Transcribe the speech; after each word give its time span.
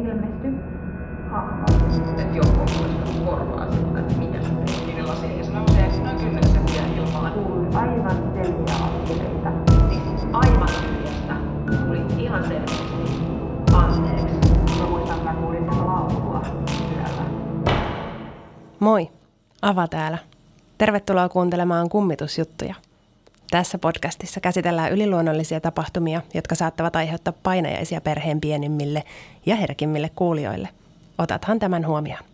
ilmesty 0.00 0.54
hahmo. 1.30 1.64
että 2.10 2.36
joku 2.36 2.60
korvaa 3.24 3.70
sitä, 3.70 4.00
että 4.00 4.14
mikä 4.18 4.42
se 4.42 4.48
on 4.48 4.64
niin 4.86 5.08
lasia. 5.08 5.36
Ja 5.36 5.44
se 5.44 5.52
nousee 5.52 6.00
noin 6.04 6.16
kymmenen 6.16 6.50
senttiä 6.50 6.82
ilmaan. 6.96 7.32
Kuului 7.32 7.66
aivan 7.74 8.16
selviä 8.34 8.74
askeleita. 8.74 9.52
Siis 9.90 10.26
aivan 10.32 10.68
tyhjästä. 10.68 11.34
Tuli 11.86 12.22
ihan 12.22 12.44
selvästi 12.44 12.86
anteeksi. 13.74 14.50
Mä 14.80 14.86
muistan, 14.88 15.24
mä 15.24 15.34
kuulin 15.34 15.64
sen 15.74 15.86
laulua 15.86 16.42
yöllä. 16.94 17.22
Moi, 18.80 19.08
Ava 19.62 19.88
täällä. 19.88 20.18
Tervetuloa 20.78 21.28
kuuntelemaan 21.28 21.88
kummitusjuttuja. 21.88 22.74
Tässä 23.50 23.78
podcastissa 23.78 24.40
käsitellään 24.40 24.92
yliluonnollisia 24.92 25.60
tapahtumia, 25.60 26.22
jotka 26.34 26.54
saattavat 26.54 26.96
aiheuttaa 26.96 27.34
painajaisia 27.42 28.00
perheen 28.00 28.40
pienimmille 28.40 29.04
ja 29.46 29.56
herkimmille 29.56 30.10
kuulijoille. 30.14 30.68
Otathan 31.18 31.58
tämän 31.58 31.86
huomioon. 31.86 32.24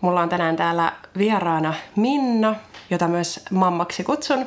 Mulla 0.00 0.20
on 0.20 0.28
tänään 0.28 0.56
täällä 0.56 0.92
vieraana 1.18 1.74
Minna, 1.96 2.56
jota 2.90 3.08
myös 3.08 3.40
mammaksi 3.50 4.04
kutsun, 4.04 4.46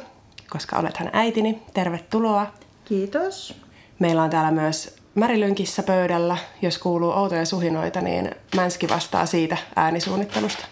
koska 0.50 0.80
olethan 0.80 1.10
äitini. 1.14 1.64
Tervetuloa. 1.74 2.48
Kiitos. 2.86 3.62
Meillä 4.00 4.24
on 4.24 4.30
täällä 4.30 4.52
myös 4.52 4.96
Märilynkissä 5.16 5.84
pöydällä. 5.84 6.38
Jos 6.62 6.78
kuuluu 6.78 7.12
outoja 7.12 7.46
suhinoita, 7.46 8.02
niin 8.02 8.32
Mänski 8.56 8.90
vastaa 8.90 9.26
siitä 9.26 9.58
äänisuunnittelusta. 9.76 10.66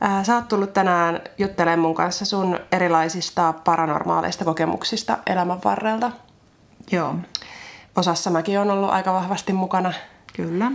Ää, 0.00 0.24
Sä 0.24 0.34
oot 0.34 0.48
tullut 0.48 0.72
tänään 0.72 1.20
juttelemaan 1.38 1.78
mun 1.78 1.94
kanssa 1.94 2.24
sun 2.24 2.60
erilaisista 2.72 3.52
paranormaaleista 3.52 4.44
kokemuksista 4.44 5.18
elämän 5.26 5.58
varrelta. 5.64 6.10
Joo, 6.92 7.14
Osassa 7.96 8.30
mäkin 8.30 8.60
on 8.60 8.70
ollut 8.70 8.90
aika 8.90 9.12
vahvasti 9.12 9.52
mukana. 9.52 9.92
kyllä. 10.36 10.72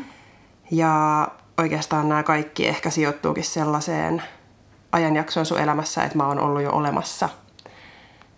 Ja 0.72 1.28
oikeastaan 1.58 2.10
nämä 2.10 2.24
kaikki 2.24 2.68
ehkä 2.68 2.90
sijoittuukin 2.90 3.44
sellaiseen 3.44 4.24
ajanjaksoon 4.92 5.46
sun 5.46 5.60
elämässä, 5.60 6.04
että 6.04 6.18
mä 6.18 6.28
oon 6.28 6.40
ollut 6.40 6.62
jo 6.62 6.72
olemassa. 6.72 7.30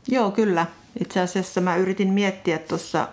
Joo, 0.08 0.32
kyllä. 0.32 0.66
Itse 1.00 1.22
asiassa 1.22 1.62
mä 1.62 1.76
yritin 1.76 2.14
miettiä 2.14 2.58
tuossa 2.58 3.08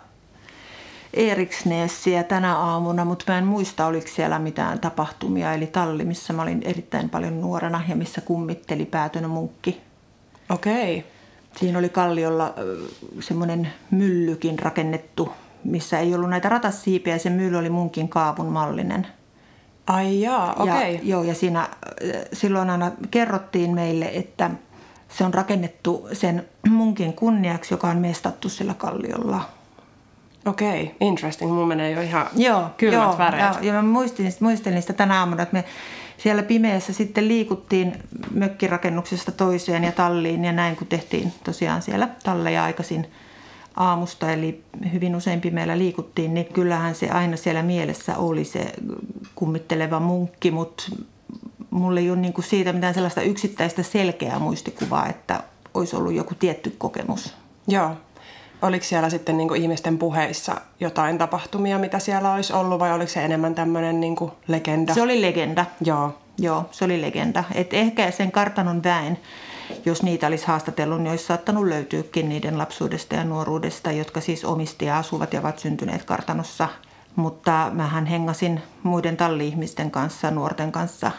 Eriksneessiä 1.15 2.23
tänä 2.23 2.57
aamuna, 2.57 3.05
mutta 3.05 3.25
mä 3.29 3.39
en 3.39 3.47
muista, 3.47 3.87
oliko 3.87 4.07
siellä 4.15 4.39
mitään 4.39 4.81
tapahtumia. 4.81 5.53
Eli 5.53 5.67
talli, 5.67 6.05
missä 6.05 6.33
mä 6.33 6.43
olin 6.43 6.63
erittäin 6.65 7.11
paljon 7.11 7.41
nuorena 7.41 7.81
ja 7.89 7.97
missä 7.97 8.21
kummitteli 8.21 8.85
päätönä 8.85 9.29
munkki. 9.29 9.81
Okei. 10.51 11.05
Siinä 11.57 11.79
oli 11.79 11.89
kalliolla 11.89 12.55
semmoinen 13.21 13.69
myllykin 13.91 14.59
rakennettu, 14.59 15.33
missä 15.65 15.99
ei 15.99 16.15
ollut 16.15 16.31
näitä 16.31 16.49
ratassiipiä 16.49 17.15
ja 17.15 17.19
se 17.19 17.31
mylly 17.31 17.57
oli 17.57 17.71
munkin 17.71 18.09
kaavun 18.09 18.47
mallinen. 18.47 19.07
Ai 19.87 20.21
jaa, 20.21 20.53
okei. 20.53 20.95
Ja, 20.95 21.01
joo, 21.03 21.23
ja 21.23 21.35
siinä 21.35 21.69
silloin 22.33 22.71
aina 22.71 22.93
kerrottiin 23.11 23.75
meille, 23.75 24.11
että 24.15 24.51
se 25.09 25.25
on 25.25 25.35
rakennettu 25.35 26.09
sen 26.13 26.49
munkin 26.69 27.13
kunniaksi, 27.13 27.75
joka 27.75 27.89
on 27.89 27.99
mestattu 27.99 28.49
sillä 28.49 28.75
kalliolla. 28.75 29.49
Okei, 30.47 30.95
interesting. 31.01 31.53
Mun 31.53 31.69
menee 31.69 31.91
jo 31.91 32.01
ihan 32.01 32.27
Joo, 32.37 32.65
kylmät 32.77 33.03
joo, 33.03 33.19
väreet. 33.19 33.55
Ja, 33.55 33.59
ja 33.63 33.73
mä 33.73 33.83
muistin, 33.83 34.33
muistelin 34.41 34.83
sitä 34.83 34.93
tänä 34.93 35.19
aamuna, 35.19 35.43
että 35.43 35.57
me 35.57 35.65
siellä 36.19 36.43
pimeässä 36.43 36.93
sitten 36.93 37.29
liikuttiin 37.29 37.93
mökkirakennuksesta 38.31 39.33
toiseen 39.33 39.85
ja 39.85 39.93
talliin 39.93 40.45
ja 40.45 40.53
näin, 40.53 40.77
kun 40.77 40.87
tehtiin 40.87 41.33
tosiaan 41.45 41.83
siellä 41.83 42.09
talleja 42.23 42.65
aikaisin 42.65 43.07
aamusta, 43.77 44.33
eli 44.33 44.65
hyvin 44.93 45.17
usein 45.17 45.41
pimeällä 45.41 45.79
liikuttiin, 45.79 46.35
niin 46.35 46.47
kyllähän 46.53 46.95
se 46.95 47.09
aina 47.09 47.37
siellä 47.37 47.63
mielessä 47.63 48.17
oli 48.17 48.45
se 48.45 48.73
kummitteleva 49.35 50.01
munkki, 50.01 50.51
mutta 50.51 50.85
mulla 51.71 52.01
ei 52.01 52.11
ole 52.11 52.19
niin 52.19 52.33
kuin 52.33 52.45
siitä 52.45 52.73
mitään 52.73 52.95
sellaista 52.95 53.23
yksittäistä 53.23 53.83
selkeää 53.83 54.39
muistikuvaa, 54.39 55.09
että 55.09 55.43
olisi 55.75 55.97
ollut 55.97 56.13
joku 56.13 56.35
tietty 56.35 56.75
kokemus. 56.79 57.35
Joo. 57.69 57.97
Oliko 58.63 58.85
siellä 58.85 59.11
sitten 59.11 59.37
niinku 59.37 59.55
ihmisten 59.55 59.99
puheissa 59.99 60.61
jotain 60.81 61.19
tapahtumia, 61.19 61.79
mitä 61.79 61.99
siellä 61.99 62.33
olisi 62.33 62.53
ollut, 62.53 62.79
vai 62.79 62.93
oliko 62.93 63.11
se 63.11 63.25
enemmän 63.25 63.55
tämmöinen 63.55 64.01
niinku 64.01 64.33
legenda? 64.49 64.95
Se 64.95 65.03
oli 65.03 65.23
legenda. 65.23 65.67
Joo. 65.85 66.15
Joo, 66.39 66.69
se 66.71 66.85
oli 66.85 67.01
legenda. 67.01 67.45
Et 67.55 67.75
ehkä 67.75 68.11
sen 68.11 68.33
kartanon 68.33 68.83
väen, 68.83 69.19
jos 69.85 70.03
niitä 70.03 70.27
olisi 70.27 70.47
haastatellut, 70.47 71.01
niin 71.01 71.11
olisi 71.11 71.25
saattanut 71.25 71.67
löytyäkin 71.67 72.29
niiden 72.29 72.59
lapsuudesta 72.59 73.15
ja 73.15 73.25
nuoruudesta, 73.25 73.93
jotka 73.93 74.21
siis 74.21 74.45
omisti 74.45 74.85
ja 74.85 74.99
asuvat 74.99 75.33
ja 75.33 75.41
ovat 75.41 75.59
syntyneet 75.59 76.05
kartanossa. 76.05 76.69
Mutta 77.17 77.71
mähän 77.73 78.07
hengasin 78.07 78.63
muiden 78.83 79.17
talli-ihmisten 79.17 79.91
kanssa, 79.91 80.31
nuorten 80.31 80.73
kanssa 80.73 81.11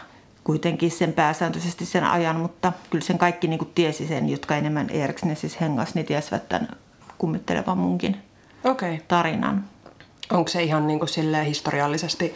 kuitenkin 0.44 0.90
sen 0.90 1.12
pääsääntöisesti 1.12 1.86
sen 1.86 2.04
ajan, 2.04 2.36
mutta 2.36 2.72
kyllä 2.90 3.04
sen 3.04 3.18
kaikki 3.18 3.46
niin 3.46 3.72
tiesi 3.74 4.06
sen, 4.06 4.28
jotka 4.28 4.56
enemmän 4.56 4.90
Eriksnesissä 4.90 5.58
hengas, 5.60 5.94
niin 5.94 6.06
tiesivät 6.06 6.48
tämän 6.48 6.68
kummittelevan 7.24 7.78
munkin. 7.78 8.16
Okay. 8.64 8.98
tarinan. 9.08 9.64
Onko 10.32 10.48
se 10.48 10.62
ihan 10.62 10.86
niinku 10.86 11.06
silleen 11.06 11.46
historiallisesti? 11.46 12.34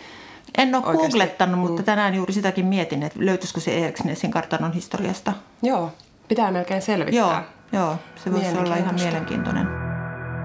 En 0.59 0.75
ole 0.75 0.87
Oikeasti. 0.87 1.09
googlettanut, 1.09 1.61
mutta 1.61 1.83
tänään 1.83 2.15
juuri 2.15 2.33
sitäkin 2.33 2.67
mietin, 2.67 3.03
että 3.03 3.19
löytyisikö 3.23 3.61
se 3.61 3.79
Eriksnesin 3.79 4.31
kartanon 4.31 4.73
historiasta. 4.73 5.33
Joo. 5.63 5.93
Pitää 6.29 6.51
melkein 6.51 6.83
selvittää. 6.83 7.45
Joo, 7.73 7.81
joo, 7.81 7.97
se 8.25 8.33
voisi 8.33 8.59
olla 8.59 8.77
ihan 8.77 8.95
mielenkiintoinen. 8.95 9.67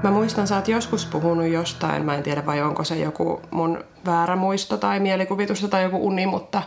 Mä 0.04 0.12
muistan, 0.12 0.48
sä 0.48 0.56
oot 0.56 0.68
joskus 0.68 1.06
puhunut 1.06 1.48
jostain, 1.48 2.06
mä 2.06 2.16
en 2.16 2.24
tiedä 2.24 2.46
vai 2.46 2.62
onko 2.62 2.84
se 2.84 2.96
joku 2.96 3.42
mun 3.52 3.84
väärä 4.06 4.36
muisto 4.36 4.78
tai 4.78 5.00
mielikuvitusta 5.00 5.68
tai 5.68 5.84
joku 5.84 6.08
uni, 6.08 6.26
mutta 6.26 6.62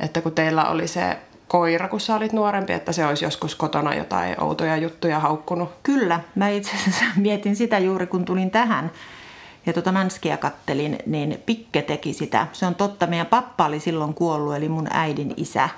että 0.00 0.20
kun 0.20 0.32
teillä 0.32 0.64
oli 0.64 0.88
se 0.88 1.18
koira, 1.48 1.88
kun 1.88 2.00
sä 2.00 2.16
olit 2.16 2.32
nuorempi, 2.32 2.72
että 2.72 2.92
se 2.92 3.06
olisi 3.06 3.24
joskus 3.24 3.54
kotona 3.54 3.94
jotain 3.94 4.40
outoja 4.40 4.76
juttuja 4.76 5.18
haukkunut. 5.18 5.70
Kyllä, 5.82 6.20
mä 6.34 6.48
itse 6.48 6.70
asiassa 6.76 7.04
mietin 7.16 7.56
sitä 7.56 7.78
juuri 7.78 8.06
kun 8.06 8.24
tulin 8.24 8.50
tähän 8.50 8.90
ja 9.66 9.72
tuota 9.72 9.92
Mänskiä 9.92 10.36
kattelin, 10.36 10.98
niin 11.06 11.42
Pikke 11.46 11.82
teki 11.82 12.12
sitä. 12.12 12.46
Se 12.52 12.66
on 12.66 12.74
totta, 12.74 13.06
meidän 13.06 13.26
pappa 13.26 13.66
oli 13.66 13.80
silloin 13.80 14.14
kuollut, 14.14 14.54
eli 14.54 14.68
mun 14.68 14.86
äidin 14.90 15.34
isä. 15.36 15.68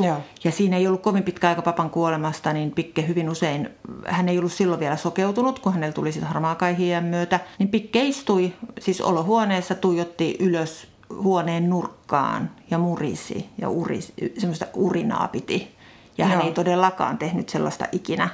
Joo. 0.00 0.16
Ja 0.44 0.50
siinä 0.50 0.76
ei 0.76 0.86
ollut 0.86 1.02
kovin 1.02 1.22
pitkä 1.22 1.48
aika 1.48 1.62
papan 1.62 1.90
kuolemasta, 1.90 2.52
niin 2.52 2.70
Pikke 2.70 3.06
hyvin 3.06 3.30
usein, 3.30 3.68
hän 4.06 4.28
ei 4.28 4.38
ollut 4.38 4.52
silloin 4.52 4.80
vielä 4.80 4.96
sokeutunut, 4.96 5.58
kun 5.58 5.72
hänellä 5.72 5.92
tuli 5.92 6.12
sitten 6.12 6.28
harmaakaihien 6.28 7.04
myötä, 7.04 7.40
niin 7.58 7.68
Pikke 7.68 8.04
istui 8.04 8.52
siis 8.80 9.00
olohuoneessa, 9.00 9.74
tuijotti 9.74 10.36
ylös 10.40 10.89
huoneen 11.22 11.70
nurkkaan 11.70 12.50
ja 12.70 12.78
murisi 12.78 13.48
ja 13.58 13.68
urisi, 13.68 14.12
semmoista 14.38 14.66
urinaa 14.74 15.28
piti. 15.28 15.76
Ja 16.18 16.26
hän 16.26 16.38
Joo. 16.38 16.46
ei 16.46 16.52
todellakaan 16.52 17.18
tehnyt 17.18 17.48
sellaista 17.48 17.86
ikinä, 17.92 18.28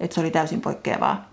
että 0.00 0.14
se 0.14 0.20
oli 0.20 0.30
täysin 0.30 0.60
poikkeavaa. 0.60 1.28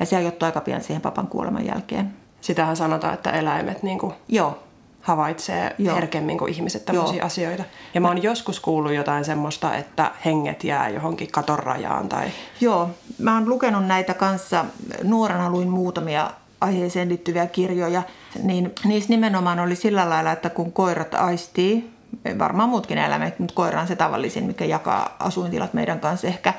Ja 0.00 0.06
se 0.06 0.16
ajoittui 0.16 0.46
aika 0.46 0.60
pian 0.60 0.82
siihen 0.82 1.02
papan 1.02 1.26
kuoleman 1.26 1.66
jälkeen. 1.66 2.16
Sitähän 2.40 2.76
sanotaan, 2.76 3.14
että 3.14 3.30
eläimet 3.30 3.82
niinku 3.82 4.14
Joo, 4.28 4.58
havaitsee 5.02 5.74
Joo. 5.78 5.94
herkemmin 5.94 6.38
kuin 6.38 6.52
ihmiset 6.52 6.84
tämmöisiä 6.84 7.16
Joo. 7.16 7.26
asioita. 7.26 7.64
Ja 7.94 8.00
mä 8.00 8.08
oon 8.08 8.22
joskus 8.22 8.60
kuullut 8.60 8.92
jotain 8.92 9.24
semmoista, 9.24 9.76
että 9.76 10.10
henget 10.24 10.64
jää 10.64 10.88
johonkin 10.88 11.30
katon 11.30 11.58
rajaan 11.58 12.08
tai... 12.08 12.28
Joo, 12.60 12.90
mä 13.18 13.34
oon 13.34 13.48
lukenut 13.48 13.86
näitä 13.86 14.14
kanssa. 14.14 14.64
Nuorena 15.02 15.50
luin 15.50 15.68
muutamia 15.68 16.30
aiheeseen 16.60 17.08
liittyviä 17.08 17.46
kirjoja, 17.46 18.02
niin 18.42 18.74
niissä 18.84 19.10
nimenomaan 19.10 19.60
oli 19.60 19.76
sillä 19.76 20.10
lailla, 20.10 20.32
että 20.32 20.50
kun 20.50 20.72
koirat 20.72 21.14
aistii, 21.14 21.90
varmaan 22.38 22.68
muutkin 22.68 22.98
eläimet, 22.98 23.38
mutta 23.38 23.54
koira 23.54 23.80
on 23.80 23.86
se 23.86 23.96
tavallisin, 23.96 24.44
mikä 24.44 24.64
jakaa 24.64 25.16
asuintilat 25.18 25.74
meidän 25.74 26.00
kanssa 26.00 26.26
ehkä, 26.26 26.54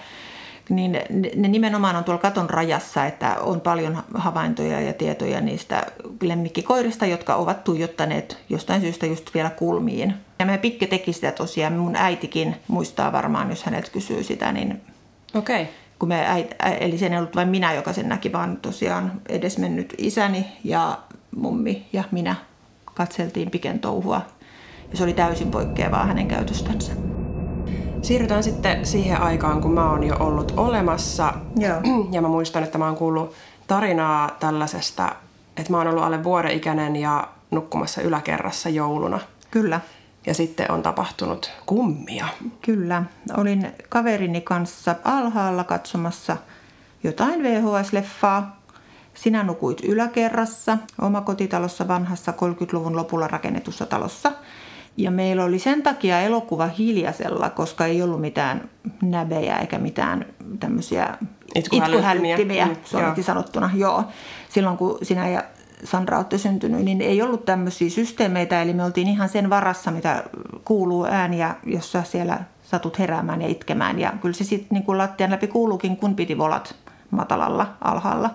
niin 0.70 0.92
ne- 1.36 1.48
nimenomaan 1.48 1.96
on 1.96 2.04
tuolla 2.04 2.22
katon 2.22 2.50
rajassa, 2.50 3.06
että 3.06 3.36
on 3.36 3.62
paljon 3.62 4.04
havaintoja 4.14 4.82
ja 4.82 4.94
tietoja 4.94 5.42
niistä 5.42 5.86
lemmikkikoirista, 6.22 7.06
jotka 7.06 7.36
ovat 7.36 7.64
tuijottaneet 7.64 8.38
jostain 8.50 8.82
syystä 8.82 9.06
just 9.06 9.34
vielä 9.34 9.50
kulmiin. 9.50 10.14
Ja 10.40 10.46
me 10.46 10.58
Pikke 10.58 10.88
teki 10.88 11.14
sitä 11.14 11.32
tosiaan, 11.32 11.74
mun 11.74 11.96
äitikin 11.96 12.56
muistaa 12.68 13.12
varmaan, 13.12 13.50
jos 13.50 13.64
häneltä 13.64 13.92
kysyy 13.92 14.24
sitä, 14.24 14.52
niin 14.52 14.82
Okei. 15.36 15.62
Okay. 15.62 15.74
Kun 16.02 16.10
me 16.10 16.28
äit, 16.28 16.56
ä, 16.64 16.70
eli 16.70 16.98
se 16.98 17.08
ei 17.08 17.18
ollut 17.18 17.36
vain 17.36 17.48
minä, 17.48 17.74
joka 17.74 17.94
sen 17.94 18.10
näki, 18.10 18.32
vaan 18.32 18.58
tosiaan 18.58 19.12
edesmennyt 19.30 19.94
isäni 19.98 20.46
ja 20.64 20.98
mummi 21.36 21.86
ja 21.94 22.04
minä 22.12 22.36
katseltiin 22.94 23.52
Piken 23.52 23.80
touhua. 23.80 24.22
Ja 24.92 24.98
se 24.98 25.04
oli 25.04 25.14
täysin 25.14 25.52
poikkeavaa 25.52 26.06
hänen 26.06 26.28
käytöstänsä. 26.28 26.92
Siirrytään 28.02 28.44
sitten 28.44 28.86
siihen 28.86 29.22
aikaan, 29.22 29.62
kun 29.62 29.74
mä 29.74 29.92
oon 29.92 30.04
jo 30.04 30.16
ollut 30.20 30.54
olemassa. 30.58 31.34
Joo. 31.56 31.82
Ja 32.12 32.22
mä 32.22 32.28
muistan, 32.28 32.64
että 32.64 32.78
mä 32.78 32.86
oon 32.86 32.98
kuullut 32.98 33.34
tarinaa 33.68 34.30
tällaisesta, 34.40 35.16
että 35.58 35.72
mä 35.72 35.78
oon 35.78 35.88
ollut 35.88 36.04
alle 36.04 36.24
vuoden 36.24 36.52
ikäinen 36.52 36.96
ja 36.96 37.28
nukkumassa 37.52 38.02
yläkerrassa 38.02 38.70
jouluna. 38.70 39.20
Kyllä, 39.52 39.80
Ja 40.26 40.34
sitten 40.34 40.72
on 40.72 40.82
tapahtunut 40.82 41.52
kummia. 41.66 42.26
kyllä. 42.62 43.04
Olin 43.38 43.68
kaverini 43.90 44.42
kanssa 44.42 44.96
alhaalla 45.04 45.64
katsomassa 45.64 46.38
jotain 47.04 47.42
VHS-leffaa. 47.42 48.44
Sinä 49.14 49.44
nukuit 49.44 49.82
yläkerrassa, 49.84 50.78
omakotitalossa 51.02 51.88
vanhassa 51.88 52.32
30-luvun 52.32 52.96
lopulla 52.96 53.28
rakennetussa 53.28 53.86
talossa. 53.86 54.32
Ja 54.98 55.12
meillä 55.12 55.44
oli 55.44 55.60
sen 55.60 55.84
takia 55.84 56.22
elokuva 56.22 56.68
hiljaisella, 56.68 57.50
koska 57.50 57.86
ei 57.86 58.02
ollut 58.02 58.22
mitään 58.22 58.70
näbejä 59.02 59.58
eikä 59.58 59.78
mitään 59.80 60.26
tämmöisiä 60.60 61.18
Itkuhälyttimiä. 61.56 61.86
itkuhälyttimiä, 61.86 62.66
Mm, 62.66 62.76
suomeksi 62.84 63.24
sanottuna. 63.24 63.70
Joo. 63.74 64.04
Silloin 64.50 64.78
kun 64.78 64.98
sinä 65.02 65.28
ja 65.30 65.44
Sandra 65.84 66.18
olette 66.18 66.38
syntynyt, 66.38 66.82
niin 66.82 67.02
ei 67.02 67.22
ollut 67.22 67.46
tämmöisiä 67.46 67.90
systeemeitä, 67.90 68.62
eli 68.62 68.74
me 68.74 68.84
oltiin 68.84 69.08
ihan 69.08 69.30
sen 69.30 69.50
varassa, 69.50 69.92
mitä 69.92 70.24
kuuluu 70.66 71.06
ääniä, 71.06 71.56
jossa 71.66 72.04
siellä 72.04 72.40
satut 72.62 73.00
heräämään 73.00 73.42
ja 73.42 73.48
itkemään. 73.48 74.00
Ja 74.00 74.14
kyllä 74.22 74.36
se 74.36 74.44
sitten 74.44 74.84
niin 74.88 74.98
lattian 74.98 75.32
läpi 75.32 75.48
kuuluukin, 75.48 75.98
kun 75.98 76.16
piti 76.16 76.38
volat 76.38 76.76
matalalla 77.12 77.74
alhaalla. 77.82 78.30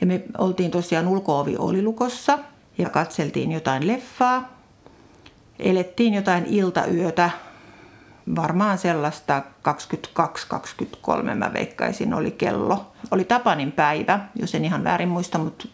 Ja 0.00 0.06
me 0.06 0.22
oltiin 0.38 0.70
tosiaan 0.70 1.08
ulkoovi 1.08 1.56
oli 1.58 1.82
lukossa 1.82 2.38
ja 2.78 2.90
katseltiin 2.90 3.52
jotain 3.52 3.86
leffaa. 3.86 4.56
Elettiin 5.58 6.14
jotain 6.14 6.46
iltayötä, 6.46 7.30
varmaan 8.36 8.78
sellaista 8.78 9.42
22-23 11.28 11.34
mä 11.34 11.52
veikkaisin 11.52 12.14
oli 12.14 12.30
kello. 12.30 12.92
Oli 13.10 13.24
Tapanin 13.24 13.72
päivä, 13.72 14.20
jos 14.34 14.54
en 14.54 14.64
ihan 14.64 14.84
väärin 14.84 15.08
muista, 15.08 15.38
mutta 15.38 15.68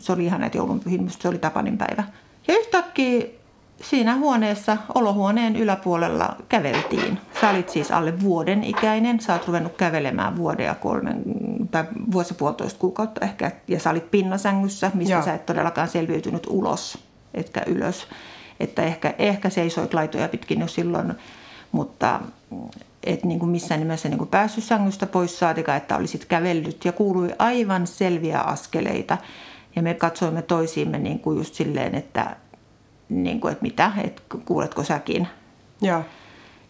se 0.00 0.12
oli 0.12 0.24
ihan 0.24 0.40
näitä 0.40 0.56
joulunpyhin, 0.56 1.02
musta 1.02 1.22
se 1.22 1.28
oli 1.28 1.38
Tapanin 1.38 1.78
päivä. 1.78 2.04
Ja 2.48 2.54
yhtäkkiä 2.54 3.26
siinä 3.82 4.16
huoneessa, 4.16 4.76
olohuoneen 4.94 5.56
yläpuolella 5.56 6.36
käveltiin. 6.48 7.18
Sä 7.40 7.50
olit 7.50 7.68
siis 7.68 7.90
alle 7.90 8.20
vuoden 8.20 8.64
ikäinen, 8.64 9.20
sä 9.20 9.32
oot 9.32 9.46
ruvennut 9.46 9.76
kävelemään 9.76 10.36
vuoden 10.36 10.66
ja 10.66 10.74
kolmen, 10.74 11.22
tai 11.70 11.84
vuosi 12.12 12.34
puolitoista 12.34 12.78
kuukautta 12.78 13.24
ehkä, 13.24 13.50
ja 13.68 13.80
sä 13.80 13.90
olit 13.90 14.10
pinnasängyssä, 14.10 14.90
mistä 14.94 15.14
Joo. 15.14 15.22
sä 15.22 15.34
et 15.34 15.46
todellakaan 15.46 15.88
selviytynyt 15.88 16.46
ulos, 16.50 16.98
etkä 17.34 17.62
ylös. 17.66 18.06
Että 18.60 18.82
ehkä, 18.82 19.14
ehkä 19.18 19.50
seisoit 19.50 19.94
laitoja 19.94 20.28
pitkin 20.28 20.60
jo 20.60 20.66
silloin, 20.66 21.14
mutta 21.72 22.20
et 23.04 23.24
niin 23.24 23.38
kuin 23.38 23.50
missään 23.50 23.80
nimessä 23.80 24.08
niin 24.08 24.18
kuin 24.18 24.30
päässyt 24.30 24.64
sängystä 24.64 25.06
pois 25.06 25.38
saatika, 25.38 25.76
että 25.76 25.96
olisit 25.96 26.24
kävellyt 26.24 26.84
ja 26.84 26.92
kuului 26.92 27.30
aivan 27.38 27.86
selviä 27.86 28.40
askeleita. 28.40 29.18
Ja 29.76 29.82
me 29.82 29.94
katsoimme 29.94 30.42
toisiimme 30.42 30.98
niin 30.98 31.18
kuin 31.18 31.38
just 31.38 31.54
silleen, 31.54 31.94
että, 31.94 32.36
niin 33.08 33.40
kuin, 33.40 33.52
että 33.52 33.62
mitä, 33.62 33.92
että 34.04 34.22
kuuletko 34.44 34.84
säkin. 34.84 35.28
Joo. 35.82 36.04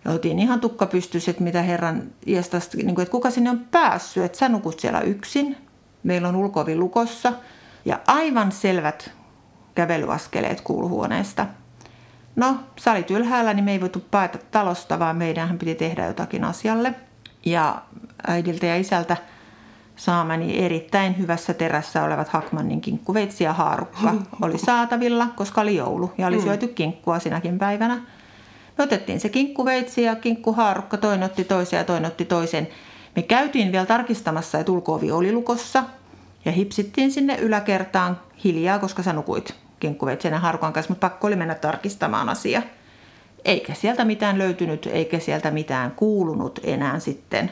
Ja 0.04 0.10
oltiin 0.10 0.38
ihan 0.38 0.60
tukka 0.60 0.86
pystyssä, 0.86 1.30
että 1.30 1.42
mitä 1.42 1.62
herran 1.62 2.02
iästästä, 2.26 2.76
niin 2.76 2.94
kuin, 2.94 3.02
että 3.02 3.12
kuka 3.12 3.30
sinne 3.30 3.50
on 3.50 3.60
päässyt, 3.70 4.24
että 4.24 4.38
sä 4.38 4.48
nukut 4.48 4.80
siellä 4.80 5.00
yksin. 5.00 5.56
Meillä 6.02 6.28
on 6.28 6.36
ulkovi 6.36 6.76
lukossa 6.76 7.32
ja 7.84 8.00
aivan 8.06 8.52
selvät 8.52 9.10
kävelyaskeleet 9.74 10.60
kuuluhuoneesta. 10.60 11.46
No, 12.36 12.56
sä 12.80 12.92
olit 12.92 13.10
ylhäällä, 13.10 13.54
niin 13.54 13.64
me 13.64 13.72
ei 13.72 13.80
voitu 13.80 14.04
paeta 14.10 14.38
talosta, 14.50 14.98
vaan 14.98 15.16
meidän 15.16 15.58
piti 15.58 15.74
tehdä 15.74 16.06
jotakin 16.06 16.44
asialle. 16.44 16.94
Ja 17.44 17.82
äidiltä 18.26 18.66
ja 18.66 18.76
isältä 18.76 19.16
saamani 20.00 20.64
erittäin 20.64 21.18
hyvässä 21.18 21.54
terässä 21.54 22.04
olevat 22.04 22.28
Hakmannin 22.28 22.80
kinkkuveitsi 22.80 23.44
ja 23.44 23.52
haarukka 23.52 24.14
oli 24.42 24.58
saatavilla, 24.58 25.26
koska 25.36 25.60
oli 25.60 25.76
joulu 25.76 26.12
ja 26.18 26.26
oli 26.26 26.40
syöty 26.40 26.68
kinkkua 26.68 27.18
sinäkin 27.18 27.58
päivänä. 27.58 28.02
Me 28.78 28.84
otettiin 28.84 29.20
se 29.20 29.28
kinkkuveitsi 29.28 30.02
ja 30.02 30.16
kinkkuhaarukka, 30.16 30.96
toinen 30.96 31.26
otti 31.26 31.44
toisen 31.44 31.76
ja 31.76 31.84
toinen 31.84 32.10
otti 32.10 32.24
toisen. 32.24 32.68
Me 33.16 33.22
käytiin 33.22 33.72
vielä 33.72 33.86
tarkistamassa, 33.86 34.58
että 34.58 34.72
ulkoovi 34.72 35.10
oli 35.10 35.32
lukossa 35.32 35.84
ja 36.44 36.52
hipsittiin 36.52 37.12
sinne 37.12 37.36
yläkertaan 37.36 38.20
hiljaa, 38.44 38.78
koska 38.78 39.02
sä 39.02 39.12
nukuit 39.12 39.54
kinkkuveitsen 39.80 40.32
ja 40.32 40.38
haarukan 40.38 40.72
kanssa, 40.72 40.90
mutta 40.90 41.08
pakko 41.08 41.26
oli 41.26 41.36
mennä 41.36 41.54
tarkistamaan 41.54 42.28
asia. 42.28 42.62
Eikä 43.44 43.74
sieltä 43.74 44.04
mitään 44.04 44.38
löytynyt, 44.38 44.88
eikä 44.92 45.18
sieltä 45.18 45.50
mitään 45.50 45.90
kuulunut 45.90 46.60
enää 46.62 46.98
sitten 46.98 47.50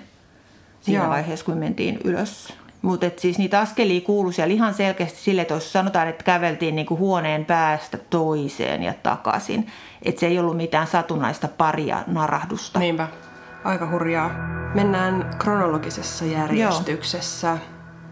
siinä 0.80 1.02
Joo. 1.02 1.10
vaiheessa, 1.10 1.44
kun 1.44 1.56
mentiin 1.56 1.98
ylös. 2.04 2.52
Mutta 2.82 3.06
siis 3.16 3.38
niitä 3.38 3.60
askelia 3.60 4.00
kuului 4.00 4.32
siellä 4.32 4.54
ihan 4.54 4.74
selkeästi 4.74 5.18
sille, 5.18 5.42
että 5.42 5.54
jos 5.54 5.72
sanotaan, 5.72 6.08
että 6.08 6.24
käveltiin 6.24 6.76
niinku 6.76 6.96
huoneen 6.98 7.44
päästä 7.44 7.98
toiseen 7.98 8.82
ja 8.82 8.94
takaisin. 9.02 9.66
Että 10.02 10.20
se 10.20 10.26
ei 10.26 10.38
ollut 10.38 10.56
mitään 10.56 10.86
satunnaista 10.86 11.48
paria 11.48 12.02
narahdusta. 12.06 12.78
Niinpä. 12.78 13.08
Aika 13.64 13.90
hurjaa. 13.90 14.30
Mennään 14.74 15.30
kronologisessa 15.38 16.24
järjestyksessä, 16.24 17.58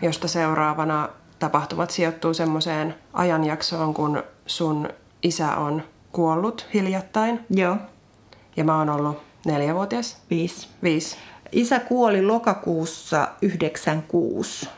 josta 0.03 0.29
seuraavana 0.29 1.09
tapahtumat 1.39 1.91
sijoittuu 1.91 2.35
semmoiseen 2.35 2.95
ajanjaksoon, 3.13 3.95
kun 3.95 4.23
sun 4.47 4.89
isä 5.23 5.57
on 5.57 5.83
kuollut 6.13 6.67
hiljattain. 6.75 7.41
Joo, 7.51 7.77
Ja 8.57 8.65
mä 8.65 8.79
oon 8.79 8.91
ollut 8.91 9.23
neljävuotias. 9.47 10.23
viisi. 10.31 10.69
Viisi. 10.83 11.17
Isä 11.53 11.81
kuoli 11.81 12.23
lokakuussa 12.23 13.29
96 13.43 14.69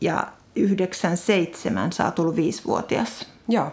ja 0.00 0.26
97 0.56 1.92
saa 1.92 2.10
tullut 2.10 2.36
viisivuotias. 2.36 3.26
Joo. 3.48 3.72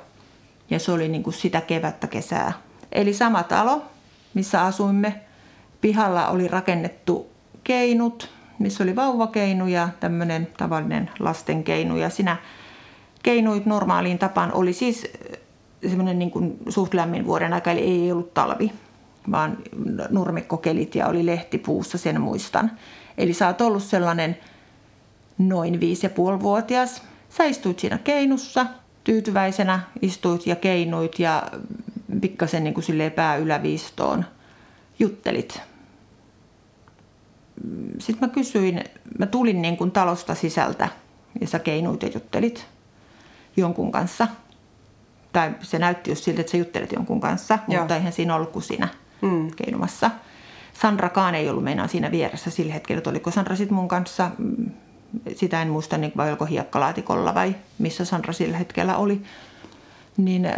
Ja 0.70 0.80
se 0.80 0.92
oli 0.92 1.08
niin 1.08 1.24
kuin 1.24 1.34
sitä 1.34 1.62
kevättä 1.62 2.08
kesää. 2.08 2.54
Eli 2.92 3.14
sama 3.14 3.44
talo, 3.44 3.82
missä 4.34 4.62
asuimme. 4.62 5.22
Pihalla 5.82 6.28
oli 6.28 6.48
rakennettu 6.48 7.30
keinut, 7.64 8.30
missä 8.60 8.84
oli 8.84 8.96
vauvakeinu 8.96 9.68
ja 9.68 9.90
tämmöinen 10.00 10.48
tavallinen 10.58 11.10
lastenkeinu. 11.20 11.98
Ja 11.98 12.10
sinä 12.10 12.38
keinuit 13.24 13.66
normaaliin 13.66 14.20
tapaan. 14.20 14.54
Oli 14.54 14.74
siis 14.74 15.08
semmoinen 15.88 16.20
niin 16.20 16.32
kuin 16.32 16.58
suht 16.70 16.94
lämmin 16.94 17.26
vuoden 17.26 17.54
aika, 17.54 17.72
eli 17.72 17.80
ei 17.80 18.12
ollut 18.12 18.34
talvi, 18.34 18.72
vaan 19.32 19.58
nurmikkokelit 20.10 20.96
ja 20.96 21.08
oli 21.08 21.26
lehti 21.26 21.58
puussa, 21.58 21.98
sen 21.98 22.22
muistan. 22.22 22.72
Eli 23.18 23.34
sä 23.34 23.48
oot 23.48 23.62
ollut 23.62 23.84
sellainen 23.84 24.38
noin 25.38 25.80
viisi 25.80 26.06
ja 26.06 26.10
puoli 26.10 26.40
vuotias. 26.40 27.04
Sä 27.30 27.44
istuit 27.44 27.80
siinä 27.80 27.98
keinussa, 27.98 28.66
tyytyväisenä 29.04 29.80
istuit 30.02 30.48
ja 30.48 30.56
keinuit 30.56 31.20
ja 31.20 31.44
pikkasen 32.22 32.64
niin 32.64 32.74
kuin 32.74 32.84
silleen 32.84 33.12
pää 33.12 33.36
yläviistoon 33.36 34.26
juttelit. 35.00 35.62
Sitten 38.00 38.30
mä 38.30 38.34
kysyin, 38.34 38.84
mä 39.20 39.26
tulin 39.26 39.62
niin 39.62 39.78
kuin 39.78 39.92
talosta 39.92 40.36
sisältä 40.36 40.90
ja 41.42 41.48
sä 41.48 41.60
keinuit 41.60 42.04
ja 42.04 42.10
juttelit 42.14 42.66
jonkun 43.58 43.92
kanssa. 43.92 44.28
Tai 45.34 45.56
se 45.62 45.80
näytti 45.80 46.12
just 46.12 46.24
siltä, 46.24 46.42
että 46.42 46.52
sä 46.52 46.58
juttelet 46.58 46.92
jonkun 46.92 47.20
kanssa, 47.20 47.60
Joo. 47.68 47.82
mutta 47.82 47.96
eihän 47.96 48.14
siinä 48.14 48.36
ollut 48.36 48.52
kuin 48.52 48.64
sinä 48.64 48.88
Mm. 49.22 49.52
keinumassa. 49.56 50.12
Sandrakaan 50.82 51.36
ei 51.36 51.50
ollut 51.50 51.64
meinaan 51.64 51.90
siinä 51.90 52.12
vieressä 52.12 52.50
sillä 52.50 52.74
hetkellä, 52.74 52.98
että 52.98 53.10
oliko 53.10 53.32
Sandra 53.32 53.56
sitten 53.56 53.76
mun 53.76 53.88
kanssa, 53.88 54.32
mm, 54.38 54.72
sitä 55.36 55.62
en 55.62 55.70
muista, 55.70 55.98
niin 55.98 56.12
vai 56.18 56.30
oliko 56.30 56.46
hiekkalaatikolla 56.46 57.36
vai 57.36 57.56
missä 57.80 58.06
Sandra 58.06 58.34
sillä 58.34 58.58
hetkellä 58.58 58.98
oli. 58.98 59.22
Niin 60.18 60.52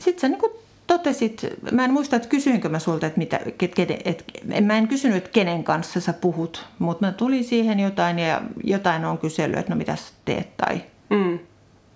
sitten 0.00 0.20
sä 0.20 0.28
niin 0.28 0.52
totesit, 0.86 1.46
mä 1.72 1.84
en 1.84 1.92
muista, 1.92 2.16
että 2.16 2.28
kysyinkö 2.28 2.68
mä 2.68 2.78
sulta, 2.78 3.06
että 3.06 3.18
mitä, 3.18 3.40
ket, 3.58 3.74
ket, 3.74 3.90
et, 4.04 4.24
en- 4.50 4.64
mä 4.64 4.76
en 4.78 4.88
kysynyt, 4.88 5.16
että 5.16 5.30
kenen 5.30 5.64
kanssa 5.64 6.00
sä 6.00 6.12
puhut, 6.12 6.66
mutta 6.78 7.06
mä 7.06 7.12
tulin 7.12 7.44
siihen 7.44 7.80
jotain 7.80 8.18
ja 8.18 8.40
jotain 8.64 9.04
on 9.04 9.18
kysellyt, 9.18 9.58
että 9.58 9.72
no 9.72 9.76
mitä 9.78 9.96
sä 9.96 10.12
teet 10.24 10.56
tai 10.56 10.80
Mm. 11.10 11.38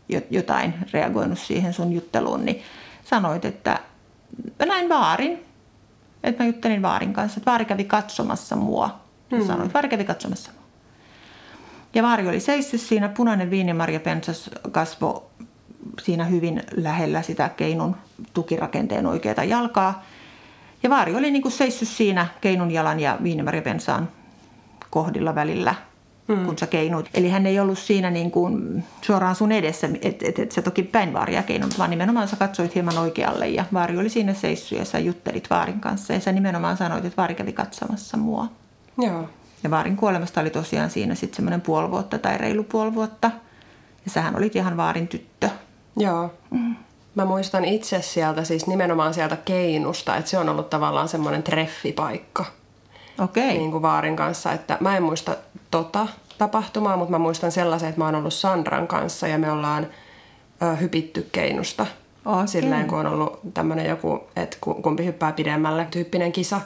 jo- 0.09 0.21
jotain 0.31 0.75
reagoinut 0.93 1.39
siihen 1.39 1.73
sun 1.73 1.93
jutteluun, 1.93 2.45
niin 2.45 2.63
sanoit, 3.05 3.45
että 3.45 3.79
mä 4.59 4.67
näin 4.67 4.89
vaarin, 4.89 5.43
että 6.23 6.43
mä 6.43 6.47
juttelin 6.47 6.83
vaarin 6.83 7.13
kanssa, 7.13 7.39
että 7.39 7.51
vaari 7.51 7.65
kävi 7.65 7.85
katsomassa 7.85 8.57
mua. 8.57 9.01
Hmm. 9.31 9.47
Sanoit, 9.47 9.75
vaari 9.75 9.89
kävi 9.89 10.05
katsomassa 10.05 10.51
mua. 10.53 10.63
Ja 11.95 12.03
vaari 12.03 12.29
oli 12.29 12.41
seissyt 12.41 12.81
siinä, 12.81 13.09
punainen 13.09 13.51
viinimarjapensas 13.51 14.51
kasvo 14.73 15.31
siinä 16.03 16.25
hyvin 16.25 16.63
lähellä 16.77 17.23
sitä 17.23 17.49
keinun 17.49 17.97
tukirakenteen 18.35 19.07
oikeaa 19.07 19.45
jalkaa. 19.45 20.03
Ja 20.83 20.91
vaari 20.91 21.15
oli 21.15 21.31
niin 21.31 21.43
kuin 21.43 21.53
seissyt 21.53 21.89
siinä 21.89 22.27
keinun 22.41 22.71
jalan 22.71 23.01
ja 23.01 23.19
viinimarjapensaan 23.23 24.09
kohdilla 24.91 25.35
välillä, 25.35 25.75
mm. 26.29 26.47
kun 26.47 26.59
sä 26.59 26.67
keinuit. 26.67 27.11
Eli 27.15 27.29
hän 27.29 27.47
ei 27.47 27.61
ollut 27.61 27.79
siinä 27.79 28.11
niin 28.11 28.31
kuin 28.31 28.85
suoraan 29.03 29.35
sun 29.35 29.53
edessä, 29.53 29.89
että 30.03 30.29
et, 30.29 30.39
et 30.39 30.53
sä 30.53 30.63
toki 30.63 30.83
päin 30.83 31.13
vaaria 31.13 31.43
keinunut, 31.43 31.79
vaan 31.79 31.91
nimenomaan 31.91 32.29
sä 32.29 32.37
katsoit 32.37 32.75
hieman 32.75 32.99
oikealle 32.99 33.49
ja 33.49 33.65
vaari 33.73 33.99
oli 33.99 34.09
siinä 34.09 34.35
seissyt 34.35 34.79
ja 34.79 34.85
sä 34.85 34.99
juttelit 34.99 35.51
vaarin 35.51 35.81
kanssa. 35.81 36.13
Ja 36.13 36.21
sä 36.21 36.33
nimenomaan 36.33 36.77
sanoit, 36.77 37.05
että 37.05 37.17
vaari 37.17 37.35
kävi 37.35 37.53
katsomassa 37.53 38.17
mua. 38.17 38.47
Joo. 38.99 39.29
Ja 39.65 39.71
vaarin 39.71 39.97
kuolemasta 39.97 40.41
oli 40.41 40.51
tosiaan 40.51 40.91
siinä 40.91 41.15
sitten 41.15 41.37
semmoinen 41.37 41.61
puoli 41.61 41.91
vuotta 41.91 42.19
tai 42.19 42.39
reilu 42.39 42.65
puoli 42.65 42.95
vuotta. 42.95 43.31
Ja 44.05 44.11
sähän 44.11 44.37
olit 44.37 44.57
ihan 44.57 44.77
vaarin 44.77 45.09
tyttö. 45.09 45.51
Joo. 45.97 46.35
Mä 47.15 47.25
muistan 47.25 47.65
itse 47.65 48.03
sieltä, 48.03 48.45
siis 48.45 48.67
nimenomaan 48.67 49.15
sieltä 49.15 49.37
keinusta, 49.37 50.17
että 50.17 50.31
se 50.31 50.39
on 50.39 50.49
ollut 50.49 50.71
tavallaan 50.71 51.09
semmoinen 51.09 51.43
treffipaikka 51.43 52.45
Okei. 53.19 53.59
niin 53.59 53.71
kuin 53.71 53.83
Vaarin 53.83 54.17
kanssa, 54.17 54.53
että 54.53 54.77
mä 54.81 54.97
en 54.97 55.03
muista 55.03 55.37
tota 55.73 56.07
tapahtumaa, 56.39 56.97
mutta 56.97 57.11
mä 57.11 57.19
muistan 57.19 57.53
sellaisen, 57.53 57.89
että 57.89 58.01
mä 58.01 58.05
oon 58.05 58.15
ollut 58.15 58.35
Sandran 58.35 58.87
kanssa 58.89 59.29
ja 59.29 59.39
me 59.39 59.51
ollaan 59.51 59.87
ö, 60.63 60.77
hypitty 60.77 61.29
keinusta. 61.33 61.87
Okei. 62.25 62.49
Silleen, 62.49 62.87
kun 62.87 62.99
on 62.99 63.07
ollut 63.07 63.41
tämmöinen 63.55 63.87
joku, 63.87 64.21
että 64.37 64.57
ku- 64.61 64.75
kumpi 64.75 65.05
hyppää 65.05 65.33
pidemmälle 65.33 65.87
tyyppinen 65.91 66.33
kisa. 66.33 66.61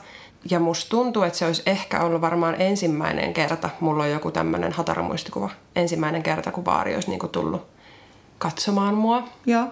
Ja 0.50 0.60
musta 0.60 0.90
tuntuu, 0.90 1.22
että 1.22 1.38
se 1.38 1.46
olisi 1.46 1.62
ehkä 1.66 2.00
ollut 2.00 2.20
varmaan 2.20 2.54
ensimmäinen 2.58 3.34
kerta, 3.34 3.70
mulla 3.80 4.02
on 4.02 4.10
joku 4.10 4.30
tämmöinen 4.30 4.72
hataramuistikuva, 4.72 5.50
ensimmäinen 5.76 6.22
kerta, 6.22 6.52
kun 6.52 6.64
Vaari 6.64 6.94
olisi 6.94 7.10
niinku 7.10 7.28
tullut 7.28 7.66
katsomaan 8.38 8.94
mua. 8.94 9.22
Joo. 9.46 9.64